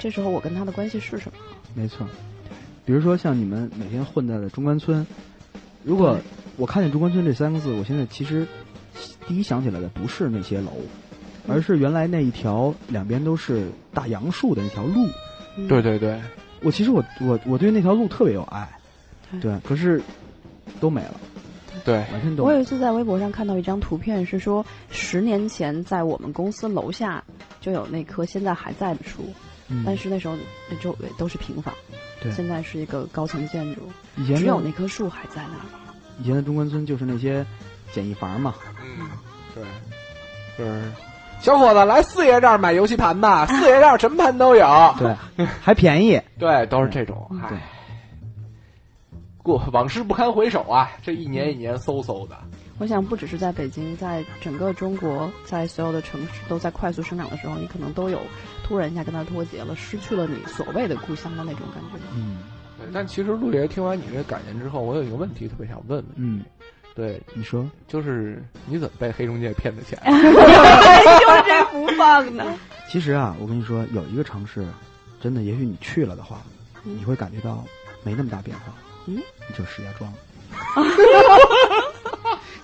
[0.00, 1.38] 这时候我跟它的关系是什么？
[1.74, 2.06] 没错。
[2.84, 5.06] 比如说像你们每天混在的中关村，
[5.84, 6.18] 如果
[6.60, 8.46] 我看见中关村这三个字，我现在其实
[9.26, 10.72] 第一想起来的不是那些楼，
[11.48, 15.08] 而是原来那一条两边都是大杨树的那条路。
[15.66, 16.20] 对对对，
[16.60, 18.68] 我其实我我我对那条路特别有爱，
[19.40, 20.02] 对，可是
[20.80, 21.18] 都没了，
[21.82, 22.44] 对，完全都。
[22.44, 27.24] 我有一次在微博上看到一张图片，是说十年前在我们公司楼下
[27.62, 29.32] 就有那棵现在还在的树，
[29.68, 30.36] 嗯、但是那时候
[30.70, 31.72] 那周围都是平房，
[32.22, 33.80] 对，现在是一个高层建筑，
[34.18, 35.89] 以前只有那棵树还在那里。
[36.20, 37.44] 以前的中关村就是那些
[37.92, 39.08] 简易房嘛，嗯，
[39.54, 39.64] 对，
[40.58, 40.82] 就是
[41.40, 45.16] 小伙子来四爷这儿买游戏盘吧，四爷这儿什么盘都有，对，
[45.60, 47.58] 还便宜，对，都是这种，对。
[49.42, 52.36] 过往事不堪回首啊，这一年一年嗖嗖的。
[52.78, 58.20] 我想不只是在北京，在整个中国，在所有的城市都在快速生长的时候，你可能都有
[58.62, 61.98] 突然一下跟它脱节了，失去了你所谓的故乡的那种感觉。
[62.14, 62.38] 嗯。
[62.80, 66.04] 对，但其实陆爷听完你这感言之后，我有一个问题特别想问问。
[66.16, 66.42] 嗯，
[66.94, 69.98] 对，你说，就是你怎么被黑中介骗的钱？
[70.04, 70.12] 就
[71.46, 72.44] 这不放呢？
[72.88, 74.64] 其实啊，我跟你说，有一个城市，
[75.20, 76.40] 真的，也许你去了的话，
[76.84, 77.64] 嗯、你会感觉到
[78.02, 78.72] 没那么大变化。
[79.06, 79.18] 嗯，
[79.56, 80.12] 就是石家庄。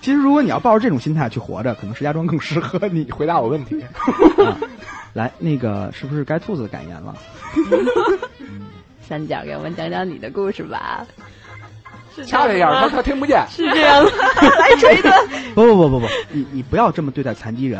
[0.01, 3.09] 其实如果你要抱着这种心态去活着，可能石家庄更适合你。
[3.11, 3.81] 回答我问题。
[3.81, 4.57] 啊
[5.13, 7.15] 来，那个是不是该兔子感言了？
[9.07, 11.05] 三角，给我们讲讲你的故事吧。
[12.25, 13.45] 掐这样，他他听不见。
[13.49, 14.11] 是这样的，
[14.59, 15.09] 来锤子。
[15.53, 17.79] 不不不不不，你你不要这么对待残疾人。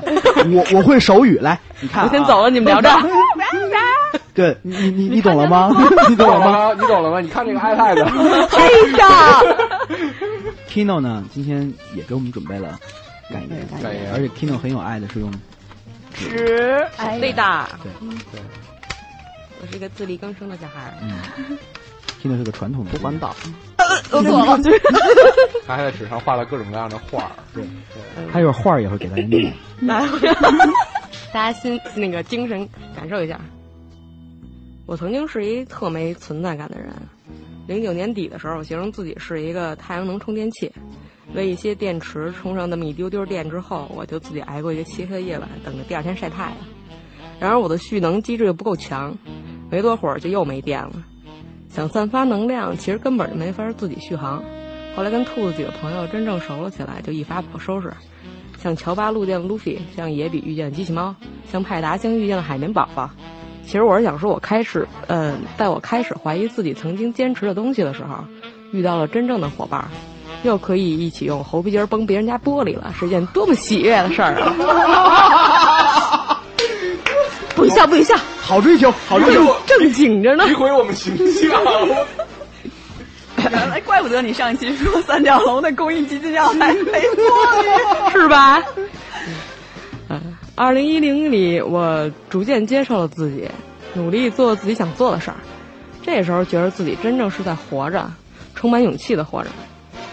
[0.54, 2.10] 我我会手语，来，你看、啊。
[2.10, 2.90] 我先走了，你们聊着。
[4.36, 5.72] 对你你你你懂了吗？
[6.08, 6.72] 你懂了吗？
[6.80, 7.20] 你懂了吗？
[7.20, 8.04] 你看这个 iPad。
[8.56, 9.42] 哎呀
[10.70, 12.78] Kino 呢，今天也给我们准备了
[13.32, 15.32] 感言，感言而且 Kino 很有爱的是用
[16.14, 17.68] 纸，哎对的。
[17.82, 17.92] 对
[18.32, 18.40] 对，
[19.62, 20.94] 我是一个自力更生的小孩儿。
[21.02, 21.58] 嗯
[22.22, 23.36] ，Kino 是个传统的不环保。
[24.12, 24.58] 我错了，
[25.66, 27.32] 他还在纸上画了各种各样的画儿。
[27.54, 27.64] 对，
[28.32, 29.54] 他一会画儿也会给 大家念。
[29.82, 30.06] 来，
[31.34, 33.40] 大家心那个精神感受一下。
[34.86, 36.90] 我曾经是一特没存在感的人。
[37.68, 40.72] 零九年底的时候，我形容自己是一个太阳能充电器，
[41.34, 46.54] 为一些电池充上那么一丢丢电之后，我就自己挨过一个漆黑的夜晚，等着第二天晒太阳。
[47.40, 49.16] 然而我的蓄能机制又不够强，
[49.70, 50.92] 没多会儿就又没电了。
[51.70, 54.44] 想散发能量，其实根本就没法自己续航。
[54.96, 57.94] 后来跟兔子几个朋友真正熟了起来，就一发不可收拾。
[58.58, 61.16] 像乔巴路见了路飞，像野比遇见了机器猫，
[61.52, 63.10] 像派达星遇见了海绵宝宝。
[63.64, 68.24] 其实我是想说，我开始，呃，在我开始怀疑自己曾经坚持的东西的时候，
[68.72, 69.88] 遇到了真正的伙伴，
[70.44, 75.84] 又可以一起用猴皮筋崩别人家玻璃了，是一件多么喜悦的事儿啊！
[77.58, 80.46] 不许笑，不许笑，好追求，好追求，正经着呢。
[80.46, 81.62] 诋毁我们形象。
[83.52, 88.62] 原来怪不得你上期说三角龙的公益基金要来没错， 是吧？
[90.10, 93.50] 嗯，二零一零里，我逐渐接受了自己，
[93.96, 95.38] 努力做自己想做的事儿。
[96.04, 98.12] 这时候觉得自己真正是在活着，
[98.54, 99.50] 充满勇气的活着。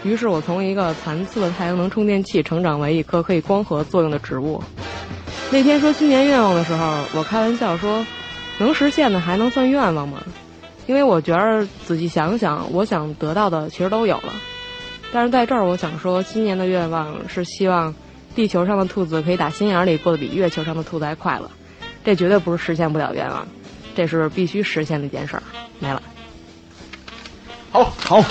[0.05, 4.63] 于是我从一个残次的太阳能充电器成长为一棵可以光合作用的植物。
[5.51, 8.05] 那天说新年愿望的时候，我开玩笑说，
[8.59, 10.21] 能实现的还能算愿望吗？
[10.85, 14.31] 因为我觉得仔细想想，我想得到的其实都有了。
[15.11, 17.95] 但是在这儿，我想说，新年的愿望是希望
[18.35, 21.49] 地球上的兔子可以打心眼里过得比月球上的兔子还快乐。
[22.03, 23.47] 这绝对不是实现不了愿望，
[23.95, 25.41] 这是必须实现的一件事儿。
[25.79, 25.99] 没了。
[27.71, 28.23] 好，好。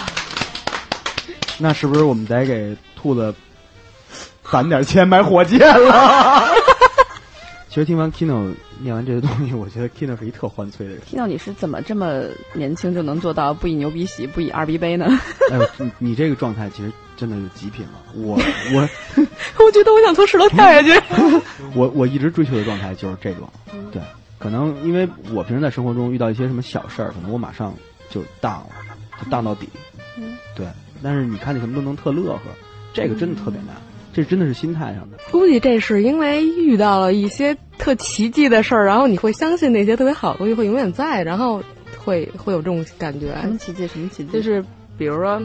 [1.58, 3.34] 那是不是我们得给兔子
[4.50, 6.44] 攒点钱买火箭了？
[7.68, 11.02] 其实听完 Kino 念完这些东西，我觉得 Kino 是一特欢催的人。
[11.10, 15.06] Kino，你是怎么这么年轻就能做到不以牛逼喜，不以二逼悲呢？
[15.50, 17.94] 哎呦，你你这个状态其实真的是极品了。
[18.14, 18.38] 我
[18.72, 18.88] 我
[19.64, 20.92] 我觉得我想从石头跳下去。
[21.74, 23.48] 我我一直追求的状态就是这种，
[23.90, 24.00] 对，
[24.38, 27.74] 可能因为我平时在生活中遇到一些什么小事儿，可能我马上
[28.08, 29.68] 就荡了，就荡到底。
[30.16, 30.64] 嗯，对。
[31.04, 32.40] 但是你看见什么都能特乐呵，
[32.94, 33.76] 这个真的特别难。
[34.12, 41.60] 这真的是心态上的，估计这是因为遇到了一些特奇迹的事儿，然后你会相信那些特别好的东西会永远在，然后
[41.98, 43.36] 会会有这种感觉。
[43.42, 43.88] 什么奇迹？
[43.88, 44.30] 什么奇迹？
[44.30, 44.64] 就是
[44.96, 45.42] 比如说，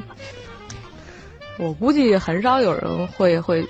[1.58, 3.66] 我估计很少有人会会，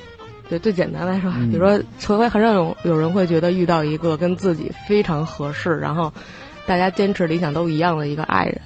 [0.50, 6.12] 对最简单来说，嗯比如说，除非很少有有人会觉得遇到一个跟自己非常合适，然后
[6.66, 8.60] 大家坚持理想都一样的一个爱人。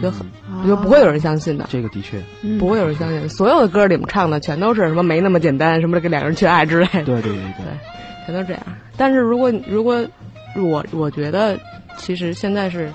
[0.00, 0.26] 就很，
[0.62, 1.66] 我就不会有人相信的。
[1.68, 2.18] 这个的确，
[2.58, 3.28] 不会有人相信。
[3.28, 7.04] 所有的歌里面唱的全都是什么没那么简单，什么这个两个人去爱之类的。
[7.04, 8.62] 对对对对，全都这样。
[8.96, 10.02] 但是如果如果
[10.56, 11.58] 我我觉得，
[11.98, 12.90] 其实现在是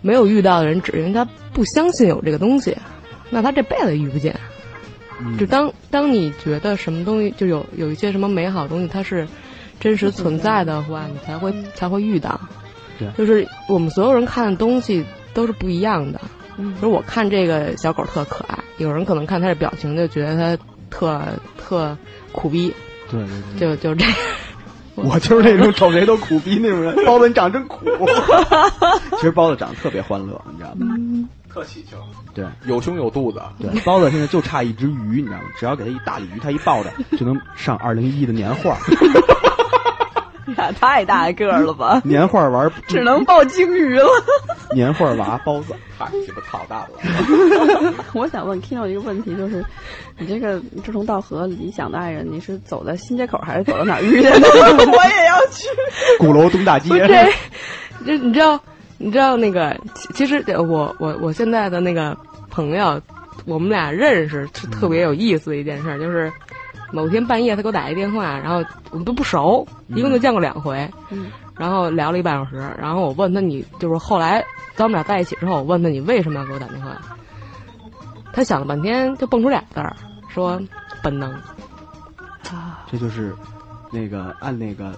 [0.00, 2.74] 没有遇到的人，只因为他不相信有这个东西，
[3.28, 4.34] 那他这辈子遇不见。
[5.22, 9.28] 嗯就当当你觉得什么东西就有有一些什么美好的东西，它是
[9.78, 12.40] 真实存在的话，你才会才会遇到。
[12.98, 15.04] 对，就是我们所有人看的东西。
[15.34, 16.20] 都是不一样的，
[16.58, 21.20] 嗯，比如我看这个小狗特可爱，有人可能看它的表情就觉得它特
[21.58, 21.96] 特
[22.32, 22.74] 苦逼，
[23.10, 24.14] 对对对，就就这样。
[24.96, 26.94] 我就是那种瞅谁都苦逼那种人。
[27.06, 27.78] 包子，你长得真苦。
[29.16, 30.94] 其实包子长得特别欢乐，你知道吗？
[30.98, 31.98] 嗯、特喜庆。
[32.34, 33.40] 对，有胸有肚子。
[33.58, 35.44] 对，包子现在就差一只鱼，你知道吗？
[35.58, 38.76] 只要给他一大鲤鱼，他一抱着就能上二零一的年画。
[40.56, 42.00] 呀， 太大个儿了吧！
[42.04, 44.06] 年画玩 只能抱鲸鱼了。
[44.74, 47.94] 年画娃包子太鸡巴操蛋了！
[48.14, 49.64] 我想问 Kino 一个问题，就是
[50.18, 54.48] 你这个志同道合、理想的爱人，你是走在新街口还是走到哪儿遇见的？
[54.48, 55.66] 我也要去
[56.18, 56.88] 鼓楼东大街。
[57.06, 57.30] 这，
[58.06, 58.58] 这你知道？
[58.98, 59.76] 你知道那个？
[60.14, 62.16] 其实我我我现在的那个
[62.50, 63.00] 朋友，
[63.46, 66.30] 我们俩认识是特别有意思的一件事，就是。
[66.92, 76.96] 某天半夜，他给我打一电话，然后我们都不熟，一共就见过两回，嗯，然后聊了一半小时，然后我问他你就是后来咱们俩在一起之后，我问他你为什么要给我打电话？
[78.32, 79.94] 他想了半天，就蹦出俩字儿，
[80.28, 80.60] 说
[81.02, 81.32] 本能。
[82.90, 83.34] 这就是
[83.92, 84.92] 那个按那个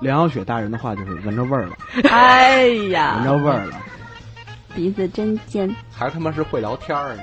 [0.00, 1.76] 梁晓雪大人的话，就是闻着味儿了，
[2.10, 3.76] 哎呀闻，着味儿了。
[4.74, 5.74] 鼻子真尖。
[5.90, 7.14] 还他妈是会聊天儿，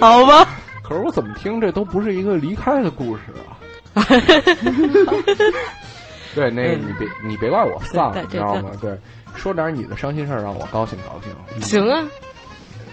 [0.00, 0.48] 好吧，
[0.86, 3.22] 可是我怎么听这都不是一个离开的故事
[3.94, 4.06] 啊。
[6.34, 8.70] 对，那个嗯你别你别怪我丧，你知道吗？
[8.80, 8.96] 对，
[9.34, 11.32] 说点你的伤心事儿让我高兴高兴。
[11.62, 12.06] 行啊，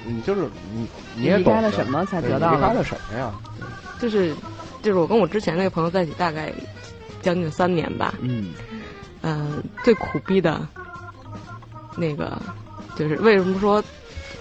[0.06, 3.32] 你就是你你也离懂了什么才得到离开了什么呀？
[4.00, 4.34] 就是
[4.82, 6.52] 就是我跟我之前那个朋友在一起大概
[7.22, 8.54] 将近三年吧，嗯，
[9.22, 10.66] 嗯、最苦逼的，
[11.98, 12.42] 那个
[12.96, 13.84] 就是为什么说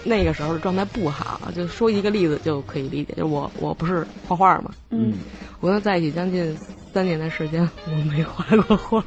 [0.03, 1.39] 那个时候的状态不好？
[1.55, 5.13] 就说一个例子就可以理解，就是我我不是画画嘛，嗯，
[5.59, 6.55] 我跟他在一起将近
[6.93, 9.03] 三年的时间，我没画过画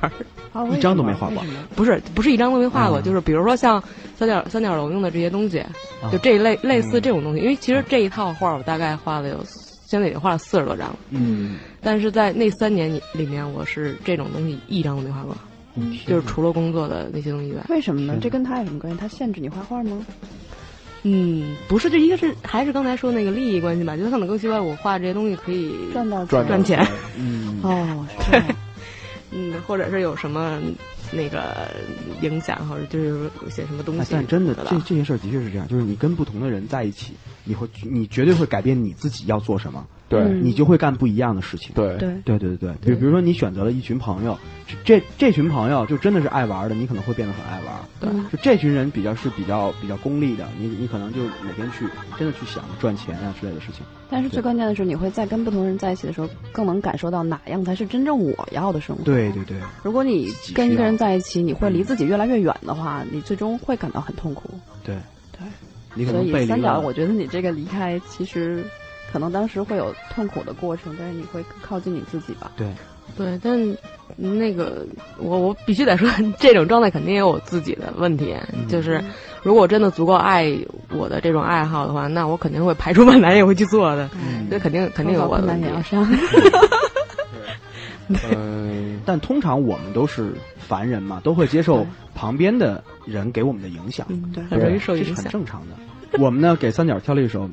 [0.74, 1.42] 一张都没画过。
[1.74, 3.82] 不是不是一张都没画过，嗯就是比如说像
[4.16, 5.62] 三角三角龙用的这些东西，
[6.10, 9.44] 就这一类类似这种东西，因为其实这一套画儿我大概画了有
[9.86, 15.36] 现在已经画了四十多张了，嗯，但是在那三年里里面，我是这种东西一张都没画过，
[16.06, 17.62] 就是除了工作的那些东西以外。
[17.68, 18.18] 为什么呢？
[18.20, 18.98] 这跟他有什么关系？
[18.98, 20.04] 他限制你画画吗？
[21.08, 26.84] 嗯，不是，这一个是还是刚才说那个利益关系吧，就是他可能更希望我画这些东西可以赚到赚赚钱，
[27.16, 28.42] 嗯，哦，对。
[29.32, 30.58] 嗯，或者是有什么
[31.12, 31.68] 那个
[32.22, 34.10] 影响，或者就是有些什么东哎西。
[34.12, 37.12] 但真的，这这些事儿的确是这样，就是你跟不同的人在一起，
[37.44, 40.20] 你会你绝对会改变你自己要做什么，对。
[40.20, 40.44] 嗯。
[40.44, 41.72] 你就会干不一样的事情。
[41.74, 41.96] 对。
[41.96, 47.74] 对，对对对对，比比如说你选择了一群朋友，这这这群朋友就真的是爱玩的，你可能会变得很爱玩。
[48.00, 48.10] 对。
[48.30, 51.86] 就这群人比较是比较比较功利的，你你可能就每天去
[52.18, 53.84] 真的去想着赚钱啊之类的事情。
[54.08, 59.02] 但是最关键的是，你会在跟不同人在一起的时候，更能感受到哪样才是真正我要的生活。
[59.02, 59.56] 对对对。
[59.82, 64.50] 如果你跟一个人在一起，你会离自己越来越远的话，你最终会感到很痛苦。
[64.84, 64.94] 对。
[65.32, 65.46] 对，
[65.94, 68.64] 你可所能被离以三角，我觉得你这个离开，其实
[69.12, 72.50] 可能当时会有痛苦的过程，但是你会更靠近你自己吧。
[72.56, 72.66] 对
[73.16, 73.76] 对，但
[74.16, 74.84] 那个
[75.18, 79.02] 我我必须得说， 这种状态肯定也有我自己的问题，嗯就是
[79.42, 80.52] 如果我真的足够爱
[80.90, 85.76] 我的这种爱好的话，那我肯定会排除万难也会去做的，嗯这肯定肯定有我的问题困难也。
[85.76, 86.06] 要上。
[88.08, 95.24] 嗯， 但通常我们都是凡人嘛，都会接受旁边的人给我们的影响，嗯，对很容易受这是影响。
[95.24, 96.18] 很正常的。
[96.18, 97.48] 我们呢，给三角挑了一首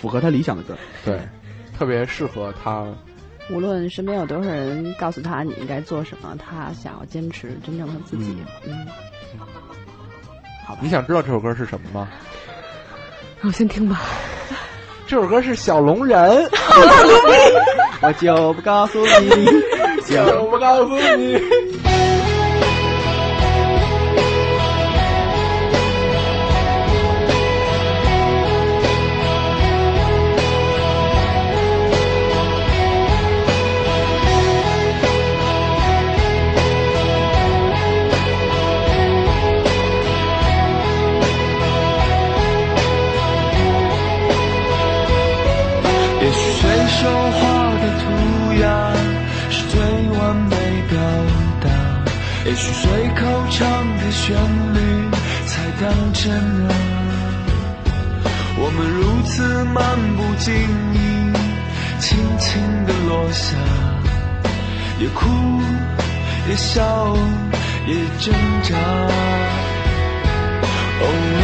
[0.00, 0.76] 符合他理想的歌。
[1.04, 1.18] 对，
[1.78, 2.86] 特别适合他。
[3.50, 8.36] 无论身边有多少人告诉他你应该做什么，他想要坚持真正的自己。
[8.66, 8.86] 嗯，
[10.66, 12.08] 好你想知道这首歌是什么吗？
[13.42, 14.00] 我先听吧。
[15.06, 16.20] 这首歌是小龙人，
[18.02, 19.46] 我就不告诉你，
[20.04, 21.38] 就不告诉你。
[54.28, 54.36] 旋
[54.74, 54.78] 律
[55.46, 56.30] 才当真
[56.68, 56.70] 啊。
[58.58, 60.52] 我们如此漫不经
[60.92, 61.32] 意，
[61.98, 63.56] 轻轻地落下，
[64.98, 65.26] 也哭，
[66.46, 67.16] 也笑，
[67.86, 68.76] 也挣扎。
[71.00, 71.04] 哦，
[71.38, 71.40] 会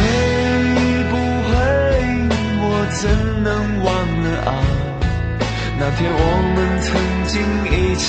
[1.09, 1.13] 不
[1.47, 1.49] 会
[2.61, 3.01] 我怎
[3.41, 3.49] 能
[3.83, 3.89] 忘
[4.21, 4.53] 了啊？
[5.79, 6.21] 那天我
[6.53, 6.93] 们曾
[7.25, 7.33] 经
[7.65, 8.05] 一起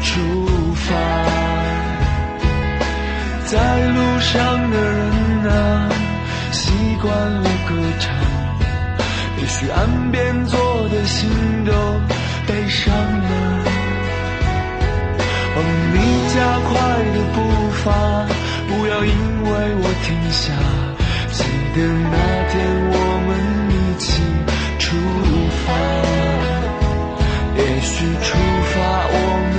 [0.00, 0.45] 出
[3.46, 5.00] 在路上的人
[5.48, 5.88] 啊，
[6.50, 8.12] 习惯了歌唱，
[9.40, 11.30] 也许岸边坐的心
[11.64, 11.70] 都
[12.48, 13.30] 悲伤了。
[15.54, 15.58] 哦，
[15.94, 15.96] 你
[16.34, 16.36] 加
[16.66, 16.74] 快
[17.14, 17.36] 的步
[17.84, 17.84] 伐，
[18.66, 20.42] 不要因为我停下。
[21.30, 21.44] 记
[21.76, 22.16] 得那
[22.50, 22.54] 天
[22.90, 22.94] 我
[23.26, 23.30] 们
[23.70, 24.04] 一起
[24.80, 24.84] 出
[25.62, 25.66] 发，
[27.58, 27.94] 也许
[28.24, 28.26] 出
[28.74, 28.74] 发
[29.08, 29.14] 我
[29.52, 29.54] 们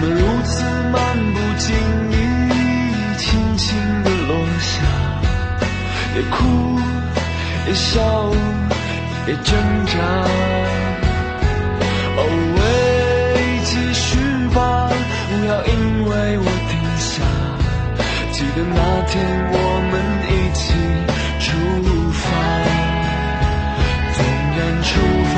[0.00, 0.96] 我们如此漫
[1.34, 1.74] 不经
[2.12, 2.14] 意，
[3.18, 3.26] 轻
[3.56, 3.66] 轻
[4.04, 4.30] 地落
[4.60, 4.78] 下，
[6.14, 6.78] 也哭，
[7.66, 7.98] 也笑，
[9.26, 9.50] 也挣
[9.86, 9.98] 扎。
[12.16, 12.20] 哦，
[12.54, 12.62] 喂，
[13.64, 14.06] 继续
[14.54, 14.88] 吧，
[15.28, 17.10] 不要因为我停下。
[18.30, 18.78] 记得那
[19.08, 19.18] 天
[19.50, 19.56] 我
[19.90, 19.92] 们
[20.30, 20.62] 一起
[21.40, 21.46] 出
[22.12, 22.22] 发，
[24.14, 24.16] 纵
[24.54, 24.86] 然出
[25.34, 25.36] 发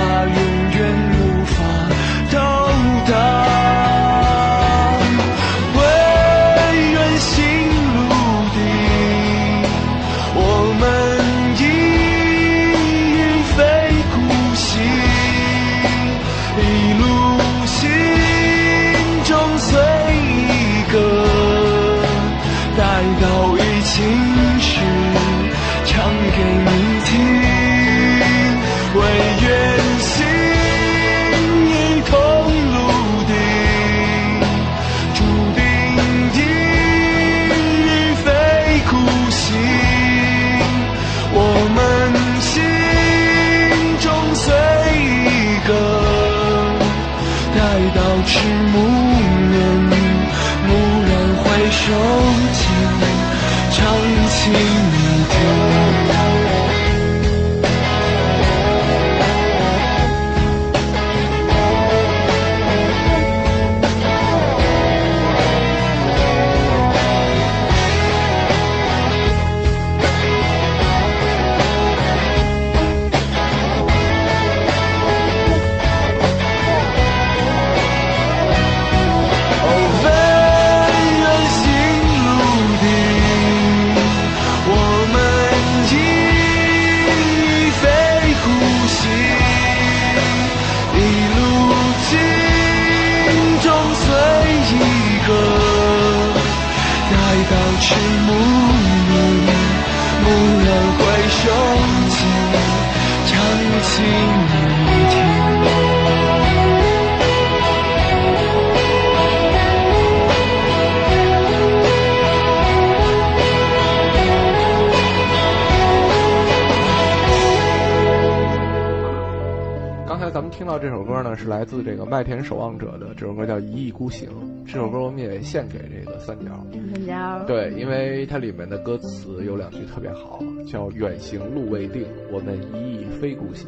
[122.21, 124.29] 麦田守望者的，这首歌叫《一意孤行》。
[124.67, 126.51] 这首歌我们也献给这个三角。
[126.93, 127.43] 三角。
[127.47, 130.39] 对，因为它里面的歌词有两句特别好，
[130.71, 133.67] 叫“远行路未定，我们一意非孤行”。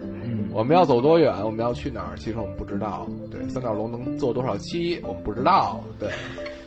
[0.00, 3.06] 嗯，我们要走多远，我们要去哪儿，其实我们不知道。
[3.30, 5.84] 对，三角龙能做多少期，我们不知道。
[6.00, 6.08] 对，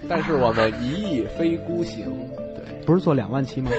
[0.08, 2.06] 但是我们一意非孤行。
[2.88, 3.70] 对，不是做两万期吗？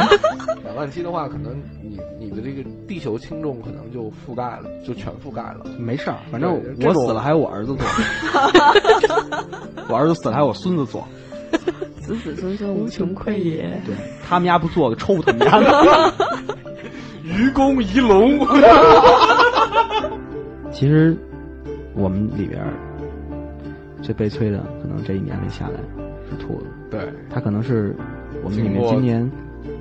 [0.64, 5.66] 两万期的话，可能你你的这个地球轻重可能就覆盖了，就全覆盖了。
[5.78, 7.86] 没事儿，反正我死了还有我儿子做，
[9.88, 11.06] 我儿子死了还有我孙子做。
[12.00, 13.62] 子子孙孙无穷匮也。
[13.84, 13.94] 对
[14.26, 16.14] 他们家不做，抽他们家的。
[17.22, 18.38] 愚公移龙。
[20.72, 21.14] 其实
[21.94, 22.64] 我们里边
[24.00, 25.74] 最悲催的，可能这一年里下来
[26.30, 26.66] 是兔子。
[26.90, 27.00] 对，
[27.30, 27.94] 他可能是
[28.42, 29.30] 我们里面今年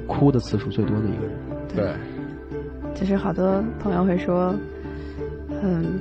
[0.08, 1.36] 哭的次数最多的一个人。
[1.76, 1.93] 对，
[2.93, 4.54] 就是好多朋友会说，
[5.62, 6.00] 嗯，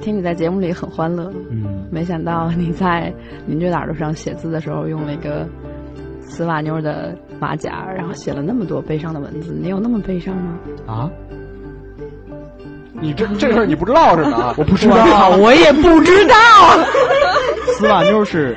[0.00, 3.12] 听你在节目里很欢乐，嗯，没想到你在
[3.46, 5.46] 邻居的耳朵上写字的时候用了一个
[6.20, 10.58] 丝袜妞的马甲，然后写了那么多悲伤的文字，你有那么悲伤吗？
[10.86, 11.10] 啊？
[13.00, 14.54] 你这这事儿你不知道是吧？
[14.56, 16.34] 我不知道，我也不知道。
[17.76, 18.56] 丝袜妞是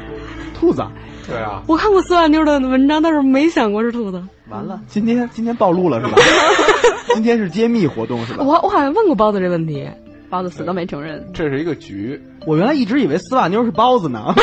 [0.53, 0.81] 兔子。
[1.27, 4.23] 对啊，我看过丝袜妞的文章，但是没想过是兔子。
[4.49, 6.17] 完了，今天今天暴露了是吧？
[7.13, 8.43] 今天是揭秘活动是吧？
[8.45, 9.87] 我我好像问过包子这问题，
[10.29, 11.25] 包子死都没承认。
[11.33, 12.21] 这是一个局。
[12.45, 14.33] 我原来一直以为丝袜妞是包子呢。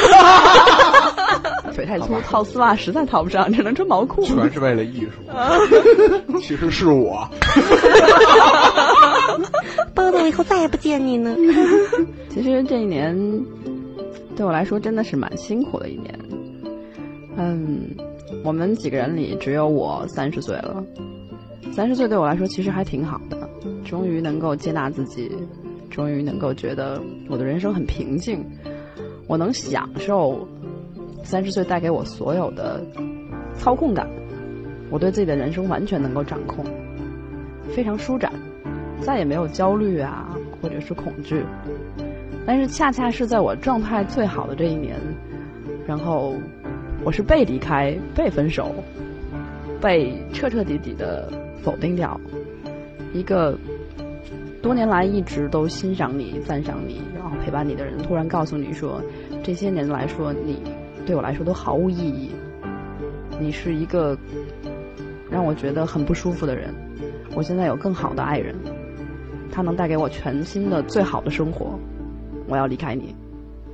[1.75, 4.23] 腿太粗，套丝袜实在套不上，只能穿毛裤。
[4.29, 5.23] 全是为了艺术，
[6.41, 7.27] 其实是我。
[9.95, 11.35] 包子，我以后再也不见你呢。
[12.29, 13.17] 其实这一年
[14.37, 16.17] 对我来说真的是蛮辛苦的一年。
[17.37, 17.91] 嗯，
[18.45, 20.85] 我们几个人里只有我三十岁了。
[21.73, 23.37] 三十岁对我来说其实还挺好的，
[23.85, 25.31] 终于能够接纳自己，
[25.91, 28.45] 终于能够觉得我的人生很平静，
[29.27, 30.47] 我能享受
[31.25, 32.81] 三十岁带给我所有的
[33.57, 34.09] 操控感，
[34.91, 36.65] 我对自己的人生完全能够掌控，
[37.75, 38.33] 非常舒展，
[39.01, 40.33] 再也没有焦虑啊，
[40.63, 41.45] 或者是恐惧。
[42.47, 44.97] 但是恰恰是在我状态最好的这一年，
[45.89, 46.35] 然后
[47.05, 48.75] 我是被离开、被分手、
[49.81, 51.31] 被彻彻底底的
[51.63, 52.19] 否定掉，
[53.13, 53.57] 一个
[54.63, 59.03] 多年来一直都欣赏你、赞赏你，然后陪伴你的人，突然告诉你说，
[59.43, 60.63] 这些年来说你
[61.05, 62.31] 对我来说都毫无意义，
[63.39, 64.17] 你是一个
[65.31, 66.75] 让我觉得很不舒服的人。
[67.35, 68.55] 我现在有更好的爱人，
[69.53, 71.79] 他能带给我全新的、最好的生活。
[72.49, 73.15] 我要离开你。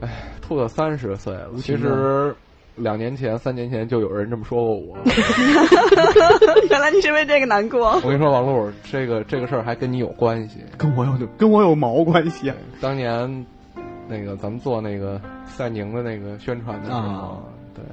[0.00, 0.08] 哎，
[0.40, 2.34] 兔子三十岁了，其实
[2.80, 4.96] 两年前、三年前就有人这么说过我。
[6.70, 7.92] 原来你是为这个难过。
[7.96, 10.60] 我跟你说，王璐，这个这个事儿还跟你有关系。
[10.76, 12.56] 跟我有跟我有毛关系啊？
[12.80, 13.46] 当年
[14.08, 17.38] 那个咱们做那个赛宁的那个宣传的时候，啊
[17.74, 17.84] 对，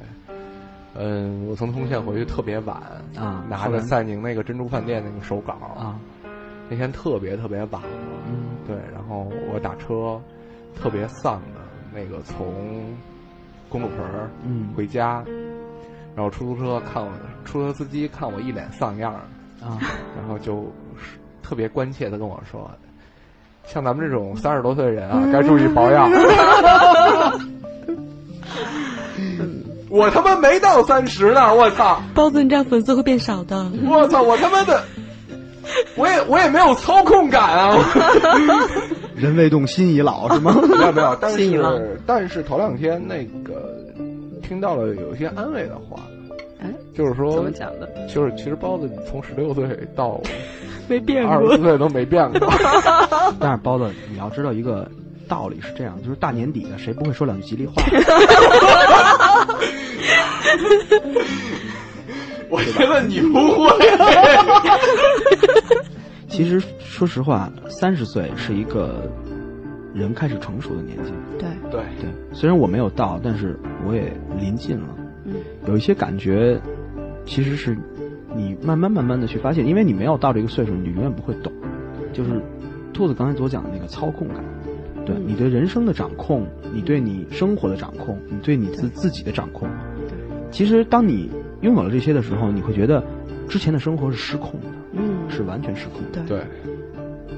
[0.96, 2.76] 嗯，我从通县回去特别晚
[3.16, 6.00] 啊拿着赛宁那个珍珠饭店那个手稿啊，
[6.70, 7.90] 那天特别特别晚了，
[8.28, 10.20] 嗯对，然后我打车
[10.76, 11.62] 特别丧的，
[11.94, 12.96] 那个从
[13.70, 15.24] 公主盆儿嗯回家，
[16.16, 17.10] 然后出租车看我，
[17.46, 19.22] 出租车司机看我一脸丧样儿
[19.66, 19.78] 啊，
[20.18, 20.72] 然后就
[21.44, 22.70] 特别关切的跟我说，
[23.66, 26.10] 像咱们这种三十多岁的人啊，该注意保养。
[29.90, 32.02] 我他妈没到三十呢，我操！
[32.14, 33.72] 包子，你这样粉丝会变少的。
[33.86, 34.22] 我操！
[34.22, 34.84] 我他妈的，
[35.96, 37.78] 我也我也没有操控感啊！
[39.18, 40.54] 人未动，心已老是吗？
[40.62, 43.76] 没有没有，但心已老是但是头两天那个
[44.44, 46.00] 听到了有一些安慰的话，
[46.62, 47.90] 哎，就是说怎么讲的？
[48.08, 50.22] 就是其实包子从十六岁到
[50.88, 51.64] 没变过二十四。
[51.64, 52.48] 岁都没变过。
[53.40, 54.88] 但是包子，你要知道一个
[55.28, 57.74] 道理是这样，就是大年底的，谁不会说两句吉利话？
[62.50, 63.70] 我觉得你不会。
[66.28, 69.10] 其实说实话，三十岁是一个
[69.94, 71.12] 人开始成熟的年纪。
[71.40, 71.82] 对，对。
[72.00, 74.88] 对，虽然我没有到，但是我也临近了。
[75.26, 75.36] 嗯，
[75.68, 76.60] 有一些感觉，
[77.26, 77.78] 其实是
[78.36, 81.52] 你慢慢慢慢的去发现，因为你没有到这个岁数，你永远不会懂。
[82.14, 82.42] 就是
[82.94, 84.44] 兔子刚才所讲的那个操控感，
[85.06, 85.24] 对嗯。
[85.28, 89.68] 你对人生的掌控，你对你生活的掌控，你对你自自己的掌控。
[90.52, 91.30] 其实当你
[91.62, 93.04] 拥有了这些的时候，你会觉得
[93.48, 94.77] 之前的生活是失控的，嗯，
[95.30, 96.20] 是完全失控的。
[96.28, 96.48] 对对，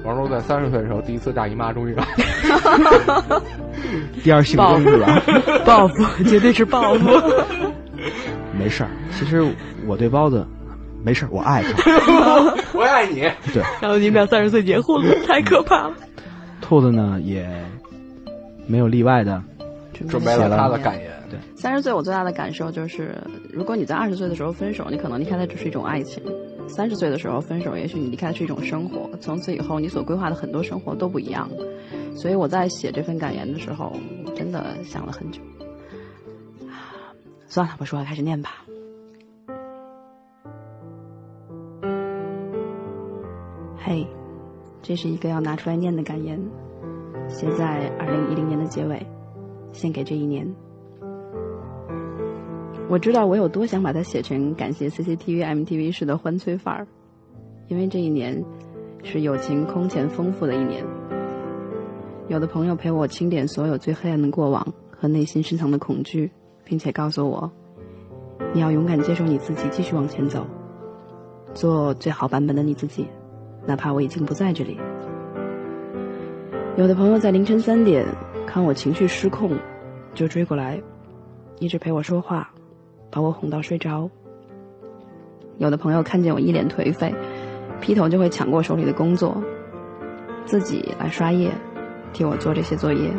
[0.03, 3.41] 王璐在三十岁的时候，第一次大姨妈终于来了。
[4.23, 5.21] 第二性征是吧？
[5.65, 7.09] 报复，绝对是报复。
[8.57, 9.45] 没事儿，其实
[9.87, 10.45] 我对包子
[11.03, 12.53] 没事儿，我爱他。
[12.73, 13.21] 我也爱你。
[13.53, 15.95] 对，然后你们俩三十岁结婚了，太可怕了。
[16.61, 17.49] 兔子呢也
[18.67, 19.41] 没有例外的
[20.07, 21.09] 准备了他的感言。
[21.29, 23.15] 对，三十岁我最大的感受就是，
[23.51, 26.21] 如果你在二十岁的时候分手，你可能离开的只是一种爱情；
[26.69, 29.09] 三十岁的时候分手，也许你离开是一种生活。
[29.17, 31.49] 从此以后，你所规划的很多生活都不一样。
[32.15, 33.91] 所以我在写这份感言的时候，
[34.35, 35.41] 真的想了很久。
[37.47, 38.63] 算了，不说了，开始念吧。
[43.77, 44.07] 嘿，
[44.81, 46.39] 这是一个要拿出来念的感言，
[47.27, 49.05] 写在二零一零年的结尾，
[49.73, 50.47] 献给这一年。
[52.89, 56.87] 我知道我有多想把它写成感谢 CCTV、MTV 式的欢催范儿，
[57.67, 58.43] 因为这一年
[59.03, 60.83] 是友情空前丰富的一年。
[62.29, 66.31] 有的朋友陪我清点所有最黑暗的过往和内心深藏的恐惧，
[66.63, 67.51] 并且告诉我，
[68.53, 70.47] 你要勇敢接受你自己，继续往前走，
[71.53, 73.05] 做最好版本的你自己，
[73.67, 74.79] 哪怕我已经不在这里。
[76.75, 78.03] 有的朋友在凌晨三点
[78.47, 79.55] 看我情绪失控，
[80.15, 80.81] 就追过来，
[81.59, 82.51] 一直陪我说话，
[83.11, 84.09] 把我哄到睡着。
[85.57, 87.13] 有的朋友看见我一脸颓废，
[87.81, 89.43] 劈头就会抢过手里的工作，
[90.45, 91.51] 自己来刷夜，
[92.13, 93.11] 替我做这些作业。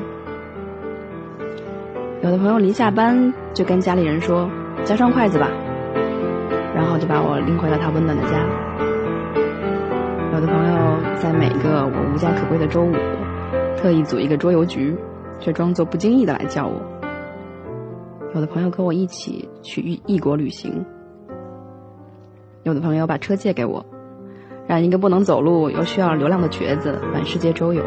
[2.23, 4.49] 有的朋友临下班就跟家里人说
[4.85, 5.49] ：“加双筷子吧。”
[6.75, 8.47] 然后就把我拎回了他温暖的家。
[10.33, 12.95] 有的朋友在每个我无家可归的周五，
[13.77, 14.97] 特意组一个桌游局，
[15.41, 16.81] 却装作不经意的来叫我。
[18.33, 20.85] 有的朋友跟我一起去异异国旅行，
[22.63, 23.85] 有的朋友把车借给我，
[24.69, 27.83] 让一个不能走路又需要流浪的瘸子满世界周游，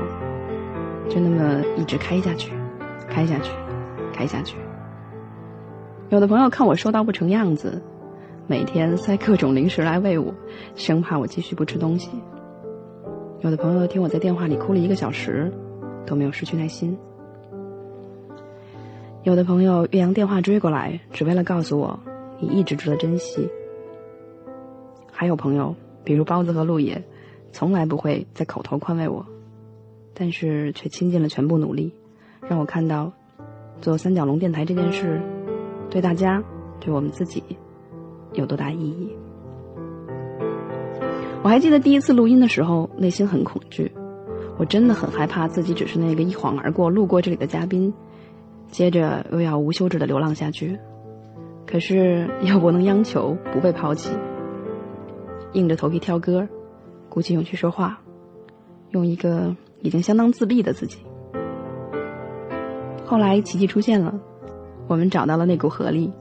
[1.09, 2.51] 就那么一直开下去，
[3.07, 3.53] 开下去，
[4.11, 4.57] 开下去。
[6.09, 7.81] 有的朋友看我瘦到不成样子，
[8.45, 10.33] 每天塞各种零食来喂我，
[10.75, 12.09] 生怕我继续不吃东西。
[13.39, 15.49] 有的朋友听我在电话里哭了一个小时，
[16.05, 16.97] 都没有失去耐心。
[19.23, 21.97] 有的朋友岳阳电话追过来，只为了告诉我
[22.41, 23.47] 你一直值得珍惜。
[25.13, 27.01] 还有朋友，比如包子和陆野，
[27.53, 29.25] 从来不会在口头宽慰我，
[30.13, 31.93] 但是却倾尽了全部努力，
[32.49, 33.13] 让我看到
[33.79, 35.21] 做三角龙电台这件事，
[35.89, 36.43] 对大家，
[36.81, 37.41] 对我们自己，
[38.33, 39.09] 有多大意义。
[41.43, 43.89] 我还记得第一次录音的时候，内心很恐惧，
[44.57, 47.93] 我真的很害怕自己只是那个一晃而过、路过这里的嘉宾，
[48.73, 50.79] 接着又要无休止的流浪下去。
[51.67, 54.09] 可是又不能央求不被抛弃，
[55.53, 56.47] 硬着头皮挑歌，
[57.07, 58.01] 鼓起勇气说话，
[58.89, 60.97] 用一个已经相当自闭的自己。
[63.05, 64.19] 后来奇迹出现了，
[64.87, 66.11] 我们找到了那股合力，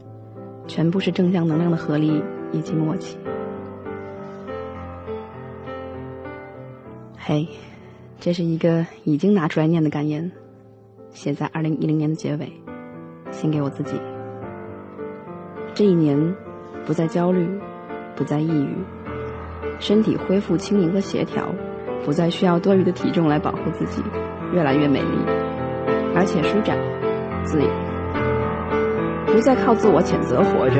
[0.67, 2.23] 全部是正向能量的合力
[2.53, 3.17] 以及默契。
[7.17, 7.49] 嘿，
[8.21, 10.31] 这是一个已经拿出来念的感言，
[11.13, 12.51] 写在二零一零年的结尾，
[13.31, 14.01] 献给我自己。
[15.75, 16.35] 这一年，
[16.85, 17.47] 不再焦虑，
[18.17, 18.77] 不再抑郁，
[19.79, 21.47] 身体恢复轻盈和协调，
[22.05, 24.03] 不再需要多余的体重来保护自己，
[24.53, 25.19] 越来越美丽，
[26.15, 26.77] 而且舒展、
[27.45, 27.69] 自由，
[29.27, 30.77] 不再靠自我谴责活着，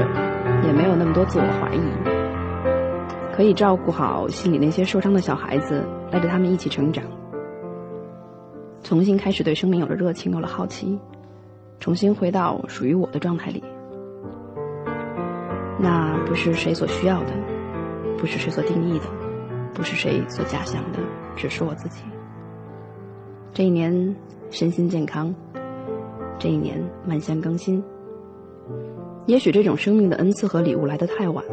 [0.67, 7.05] 也没有那么多自我怀疑，可以照顾好心里那些受伤的小孩子，带着他们一起成长，
[8.83, 10.99] 重新开始对生命有了热情，有了好奇，
[11.79, 13.63] 重新回到属于我的状态里。
[15.79, 17.33] 那不是谁所需要的，
[18.19, 19.07] 不是谁所定义的，
[19.73, 20.99] 不是谁所假想的，
[21.37, 22.03] 只是我自己。
[23.53, 24.15] 这一年
[24.51, 25.35] 身心健康，
[26.39, 27.83] 这一年万象更新。
[29.27, 31.45] 也许这种生命的恩赐和礼物来得太晚，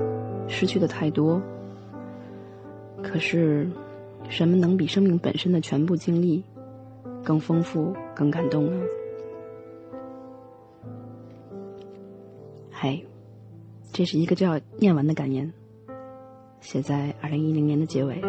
[0.47, 1.41] 失去的太多。
[3.03, 3.69] 可是，
[4.27, 6.43] 什么能比生命本身的全部经历
[7.23, 8.85] 更丰富、更感动呢？
[12.71, 13.05] 嘿。
[13.91, 15.51] 这是一个就要念完的感言，
[16.61, 18.21] 写在二零一零年的结尾，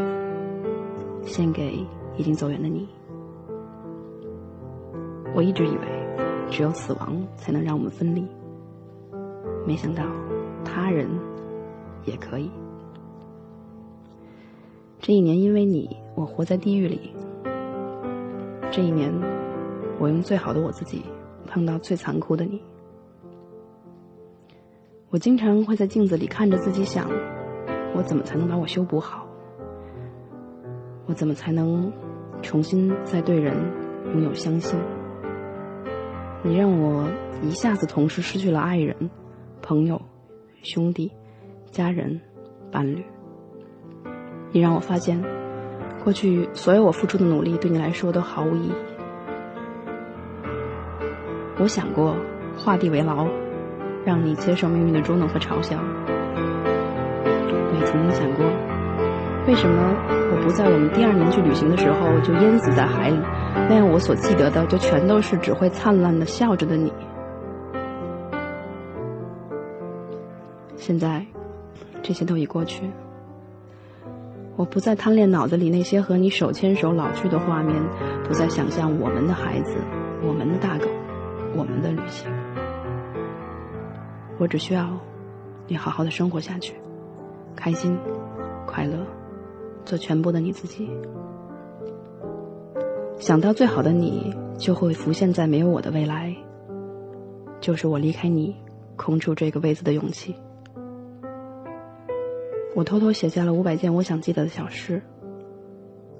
[1.22, 1.86] 献给
[2.16, 2.88] 已经走远的你。
[5.32, 5.86] 我一直以为，
[6.50, 8.26] 只有死亡才能让我们分离，
[9.64, 10.02] 没想到
[10.64, 11.06] 他人
[12.04, 12.50] 也可以。
[14.98, 17.12] 这一年因为你，我活在地狱里。
[18.70, 19.12] 这一年，
[19.98, 21.02] 我用最好的我自己
[21.46, 22.62] 碰到最残酷的你。
[25.10, 27.10] 我经常会在镜子里看着自己，想：
[27.96, 29.26] 我怎么才能把我修补好？
[31.06, 31.92] 我怎么才能
[32.42, 33.56] 重新再对人
[34.14, 34.78] 拥有相信？
[36.44, 37.08] 你让我
[37.42, 39.10] 一下子同时失去了爱人、
[39.60, 40.00] 朋友、
[40.62, 41.10] 兄弟、
[41.72, 42.20] 家人、
[42.70, 43.04] 伴侣。
[44.52, 45.20] 你让我发现，
[46.02, 48.74] 过去所有我付出的努力对你来说都毫无意义。
[51.58, 52.16] 我想过
[52.56, 53.28] 画地为牢。
[54.02, 55.76] 让你接受命运的捉弄和嘲笑。
[55.76, 58.46] 我也曾经想过，
[59.46, 59.94] 为什么
[60.32, 63.18] 我不在我们第二年去旅行的时候就淹死在海里？
[63.68, 66.90] 那样我所记得的就全都是只会灿烂的笑着的你。
[70.76, 71.26] 现在，
[72.02, 72.90] 这些都已过去。
[74.56, 77.82] 我不再贪恋脑子里那些和你手牵手老去的画面，
[78.24, 79.76] 不再想象我们的孩子、
[80.22, 80.84] 我们的大狗、
[81.56, 82.30] 我们的旅行。
[84.38, 84.90] 我只需要
[85.66, 86.74] 你好好的生活下去，
[87.56, 87.96] 开心、
[88.66, 88.98] 快乐，
[89.84, 90.90] 做全部的你自己。
[93.18, 96.34] 想到最好的你，就会浮现在没有我的未来。
[97.60, 98.56] 就是我离开你，
[98.96, 100.34] 空出这个位子的勇气。
[102.74, 105.02] 我偷偷写下了五百件我想记得的小事，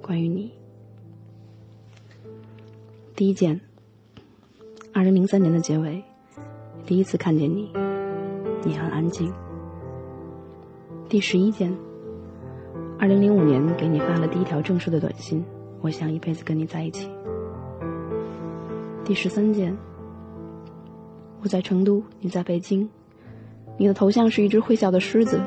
[0.01, 0.51] 关于你。
[3.15, 3.59] 第一件，
[4.93, 6.03] 二零零三年的结尾，
[6.85, 7.71] 第一次看见你。
[8.63, 9.31] 你很安静。
[11.07, 11.75] 第十一件，
[12.99, 15.43] 二零零五年给你发了第一条正式的短信，
[15.81, 17.09] 我想一辈子跟你在一起。
[19.05, 19.75] 第十三件，
[21.41, 22.87] 我在成都，你在北京，
[23.77, 25.41] 你的头像是一只会笑的狮子，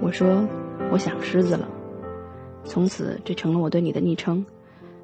[0.00, 0.46] 我说
[0.90, 1.68] 我想狮子了，
[2.64, 4.44] 从此这成了我对你的昵称，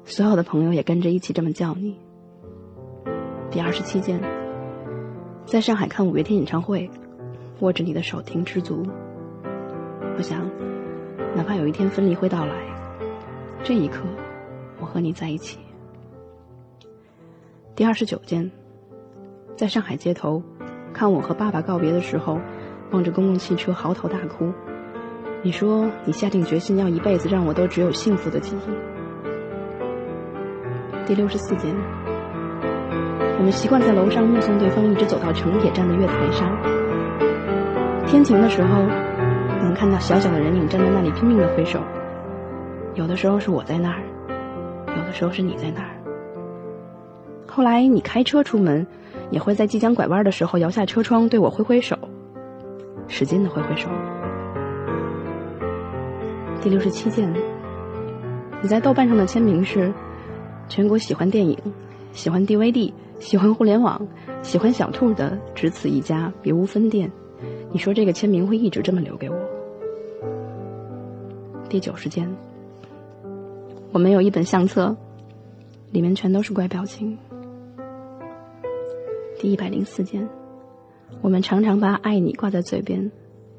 [0.03, 1.97] 所有的朋友也跟着一起这么叫你。
[3.51, 4.19] 第二十七件，
[5.45, 6.89] 在上海看五月天演唱会。
[7.61, 8.85] 握着你的手，挺知足。
[10.17, 10.45] 我想，
[11.33, 12.53] 哪怕有一天分离会到来，
[13.63, 14.01] 这一刻，
[14.77, 15.57] 我和你在一起。
[17.73, 18.51] 第二十九件，
[19.55, 20.43] 在上海街头，
[20.91, 22.41] 看我和爸爸告别的时候，
[22.91, 24.51] 望着公共汽车嚎啕大哭。
[25.45, 28.71] 你说你下定决心要一辈子让我都只有幸福的记忆。
[31.05, 31.71] 第六十四件，
[33.37, 36.51] 我们习惯在楼上目送对方一直走到城铁站的月台上。
[38.07, 38.81] 天晴的时候，
[39.61, 41.79] 能看到小小的人影站在那里拼命的挥手。
[42.95, 44.01] 有的时候是我在那儿，
[44.97, 45.91] 有的时候是你在那儿。
[47.45, 48.87] 后来你开车出门，
[49.29, 51.95] 也会在即将拐弯的时候摇下车窗对我挥挥手，
[53.07, 53.87] 使劲的挥挥手。
[56.65, 57.31] 第六十七件，
[58.59, 59.93] 你在豆瓣上的签名是：
[60.67, 61.55] 全国喜欢电影、
[62.11, 64.07] 喜欢 DVD、喜欢互联网、
[64.41, 67.11] 喜欢小兔的，只此一家，别无分店。
[67.71, 69.35] 你说这个签名会一直这么留给我？
[71.69, 72.27] 第九十件，
[73.91, 74.97] 我们有一本相册，
[75.91, 77.15] 里面全都是怪表情。
[79.37, 80.27] 第一百零四件，
[81.21, 83.11] 我们常常把“爱你”挂在嘴边，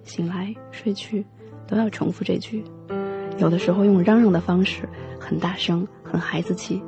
[0.02, 1.24] 醒来睡去
[1.68, 2.64] 都要重复这句，
[3.38, 4.88] 有的时候用嚷嚷的方式，
[5.20, 6.82] 很大声，很孩子气。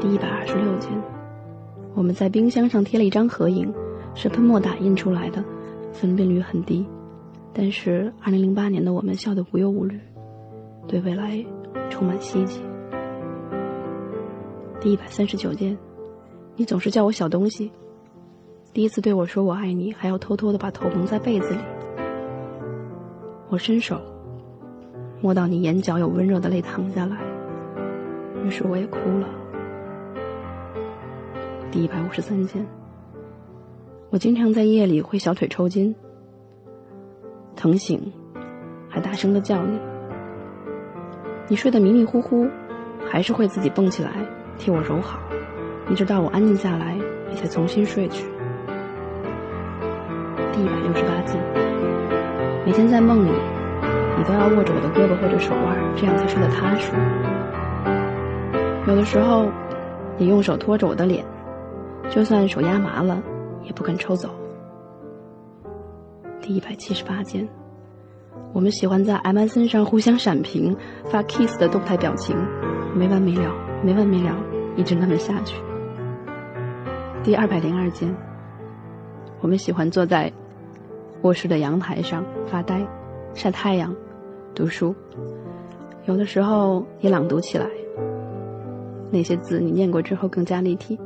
[0.00, 0.90] 第一百二十六件，
[1.94, 3.72] 我们在冰箱上贴了一张合影，
[4.14, 5.44] 是喷墨打印出来的，
[5.92, 6.86] 分辨率很低，
[7.52, 9.98] 但是二零零八年的我们笑得无忧无虑，
[10.86, 11.44] 对未来
[11.90, 12.60] 充满希冀。
[14.80, 15.76] 第一百三十九件，
[16.56, 17.70] 你总是叫我小东西。
[18.72, 21.60] 第一次对我说我爱你，还要偷偷的把头蒙在被子里。
[23.50, 24.00] 我伸手
[25.22, 27.18] 摸到你眼角有温热的泪淌下来，
[28.44, 29.28] 于是我也哭了。
[31.70, 32.66] 第一百五十三件，
[34.08, 35.94] 我经常在夜里会小腿抽筋，
[37.54, 38.00] 疼醒，
[38.88, 39.78] 还大声的叫你。
[41.48, 42.48] 你睡得迷迷糊糊，
[43.06, 44.10] 还是会自己蹦起来
[44.56, 45.20] 替我揉好，
[45.90, 46.96] 一直到我安静下来，
[47.28, 48.24] 你才重新睡去。
[50.52, 51.38] 第一百六十八件，
[52.64, 53.30] 每天在梦里，
[54.20, 56.92] 你都要握着我的胳膊或者手腕，这样才睡得踏实。
[58.86, 59.48] 有的时候，
[60.18, 61.24] 你用手托着我的脸，
[62.10, 63.22] 就算手压麻了，
[63.62, 64.28] 也不肯抽走。
[66.38, 67.48] 第一百七十八件，
[68.52, 72.36] 我们喜欢在 MSN 上互相闪屏，发 kiss 的动态表情，
[72.94, 73.50] 没完没了，
[73.82, 74.36] 没完没了，
[74.76, 75.56] 一直那么下去。
[77.22, 78.14] 第二百零二件，
[79.40, 80.30] 我们喜欢坐在
[81.22, 82.86] 卧室的阳台上发呆、
[83.32, 83.94] 晒太阳、
[84.54, 84.94] 读书，
[86.06, 87.68] 有的时候也朗读起来。
[89.10, 90.98] 那些字你念过之后更加立体，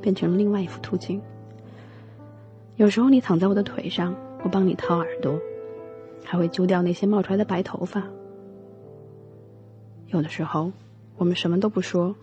[0.00, 1.20] 变成了另外一幅图景。
[2.76, 5.38] 有时候你躺在我的腿上，我帮你掏耳朵，
[6.24, 8.02] 还会揪掉那些冒出来的白头发。
[10.08, 10.72] 有的时候，
[11.16, 12.14] 我们什么都不说。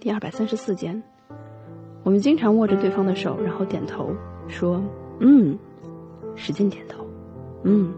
[0.00, 1.02] 第二百三十四件，
[2.02, 4.12] 我们经常握着对方的手，然后点头
[4.48, 4.82] 说
[5.20, 5.58] ：“嗯。”
[6.36, 7.06] 使劲点头，
[7.62, 7.94] 嗯。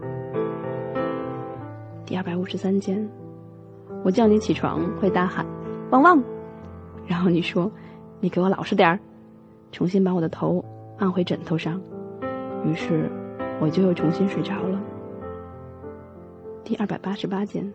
[2.07, 3.05] 第二百五十三件，
[4.01, 5.45] 我叫你起床会大喊
[5.91, 6.23] “汪汪”，
[7.05, 7.69] 然后你说
[8.21, 8.97] ：“你给我老实点儿。”
[9.73, 10.63] 重新把我的头
[10.97, 11.81] 按回枕头上，
[12.63, 13.11] 于是
[13.59, 14.81] 我就又重新睡着了。
[16.63, 17.69] 第二百八十八件，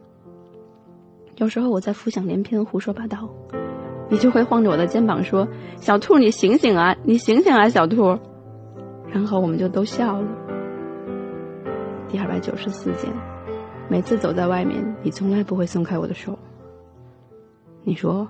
[1.37, 3.28] 有时候我在浮想联翩、胡说八道，
[4.09, 8.18] 你就会晃着我的肩膀说：“小兔，你醒醒啊，你醒醒啊，小兔。”
[9.12, 10.28] 然后我们就都笑了。
[12.09, 13.12] 第二百九十四件，
[13.93, 16.38] 每次走在外面，你从来不会松开我的手。
[17.84, 18.26] 你说，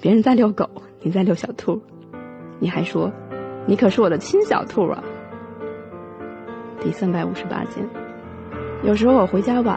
[0.00, 0.68] 别人在遛狗，
[1.02, 1.80] 你在遛小兔，
[2.58, 3.08] 你还说，
[3.64, 5.00] 你可是我的亲小兔啊。
[6.80, 7.88] 第三百五十八件，
[8.82, 9.76] 有时候我回家晚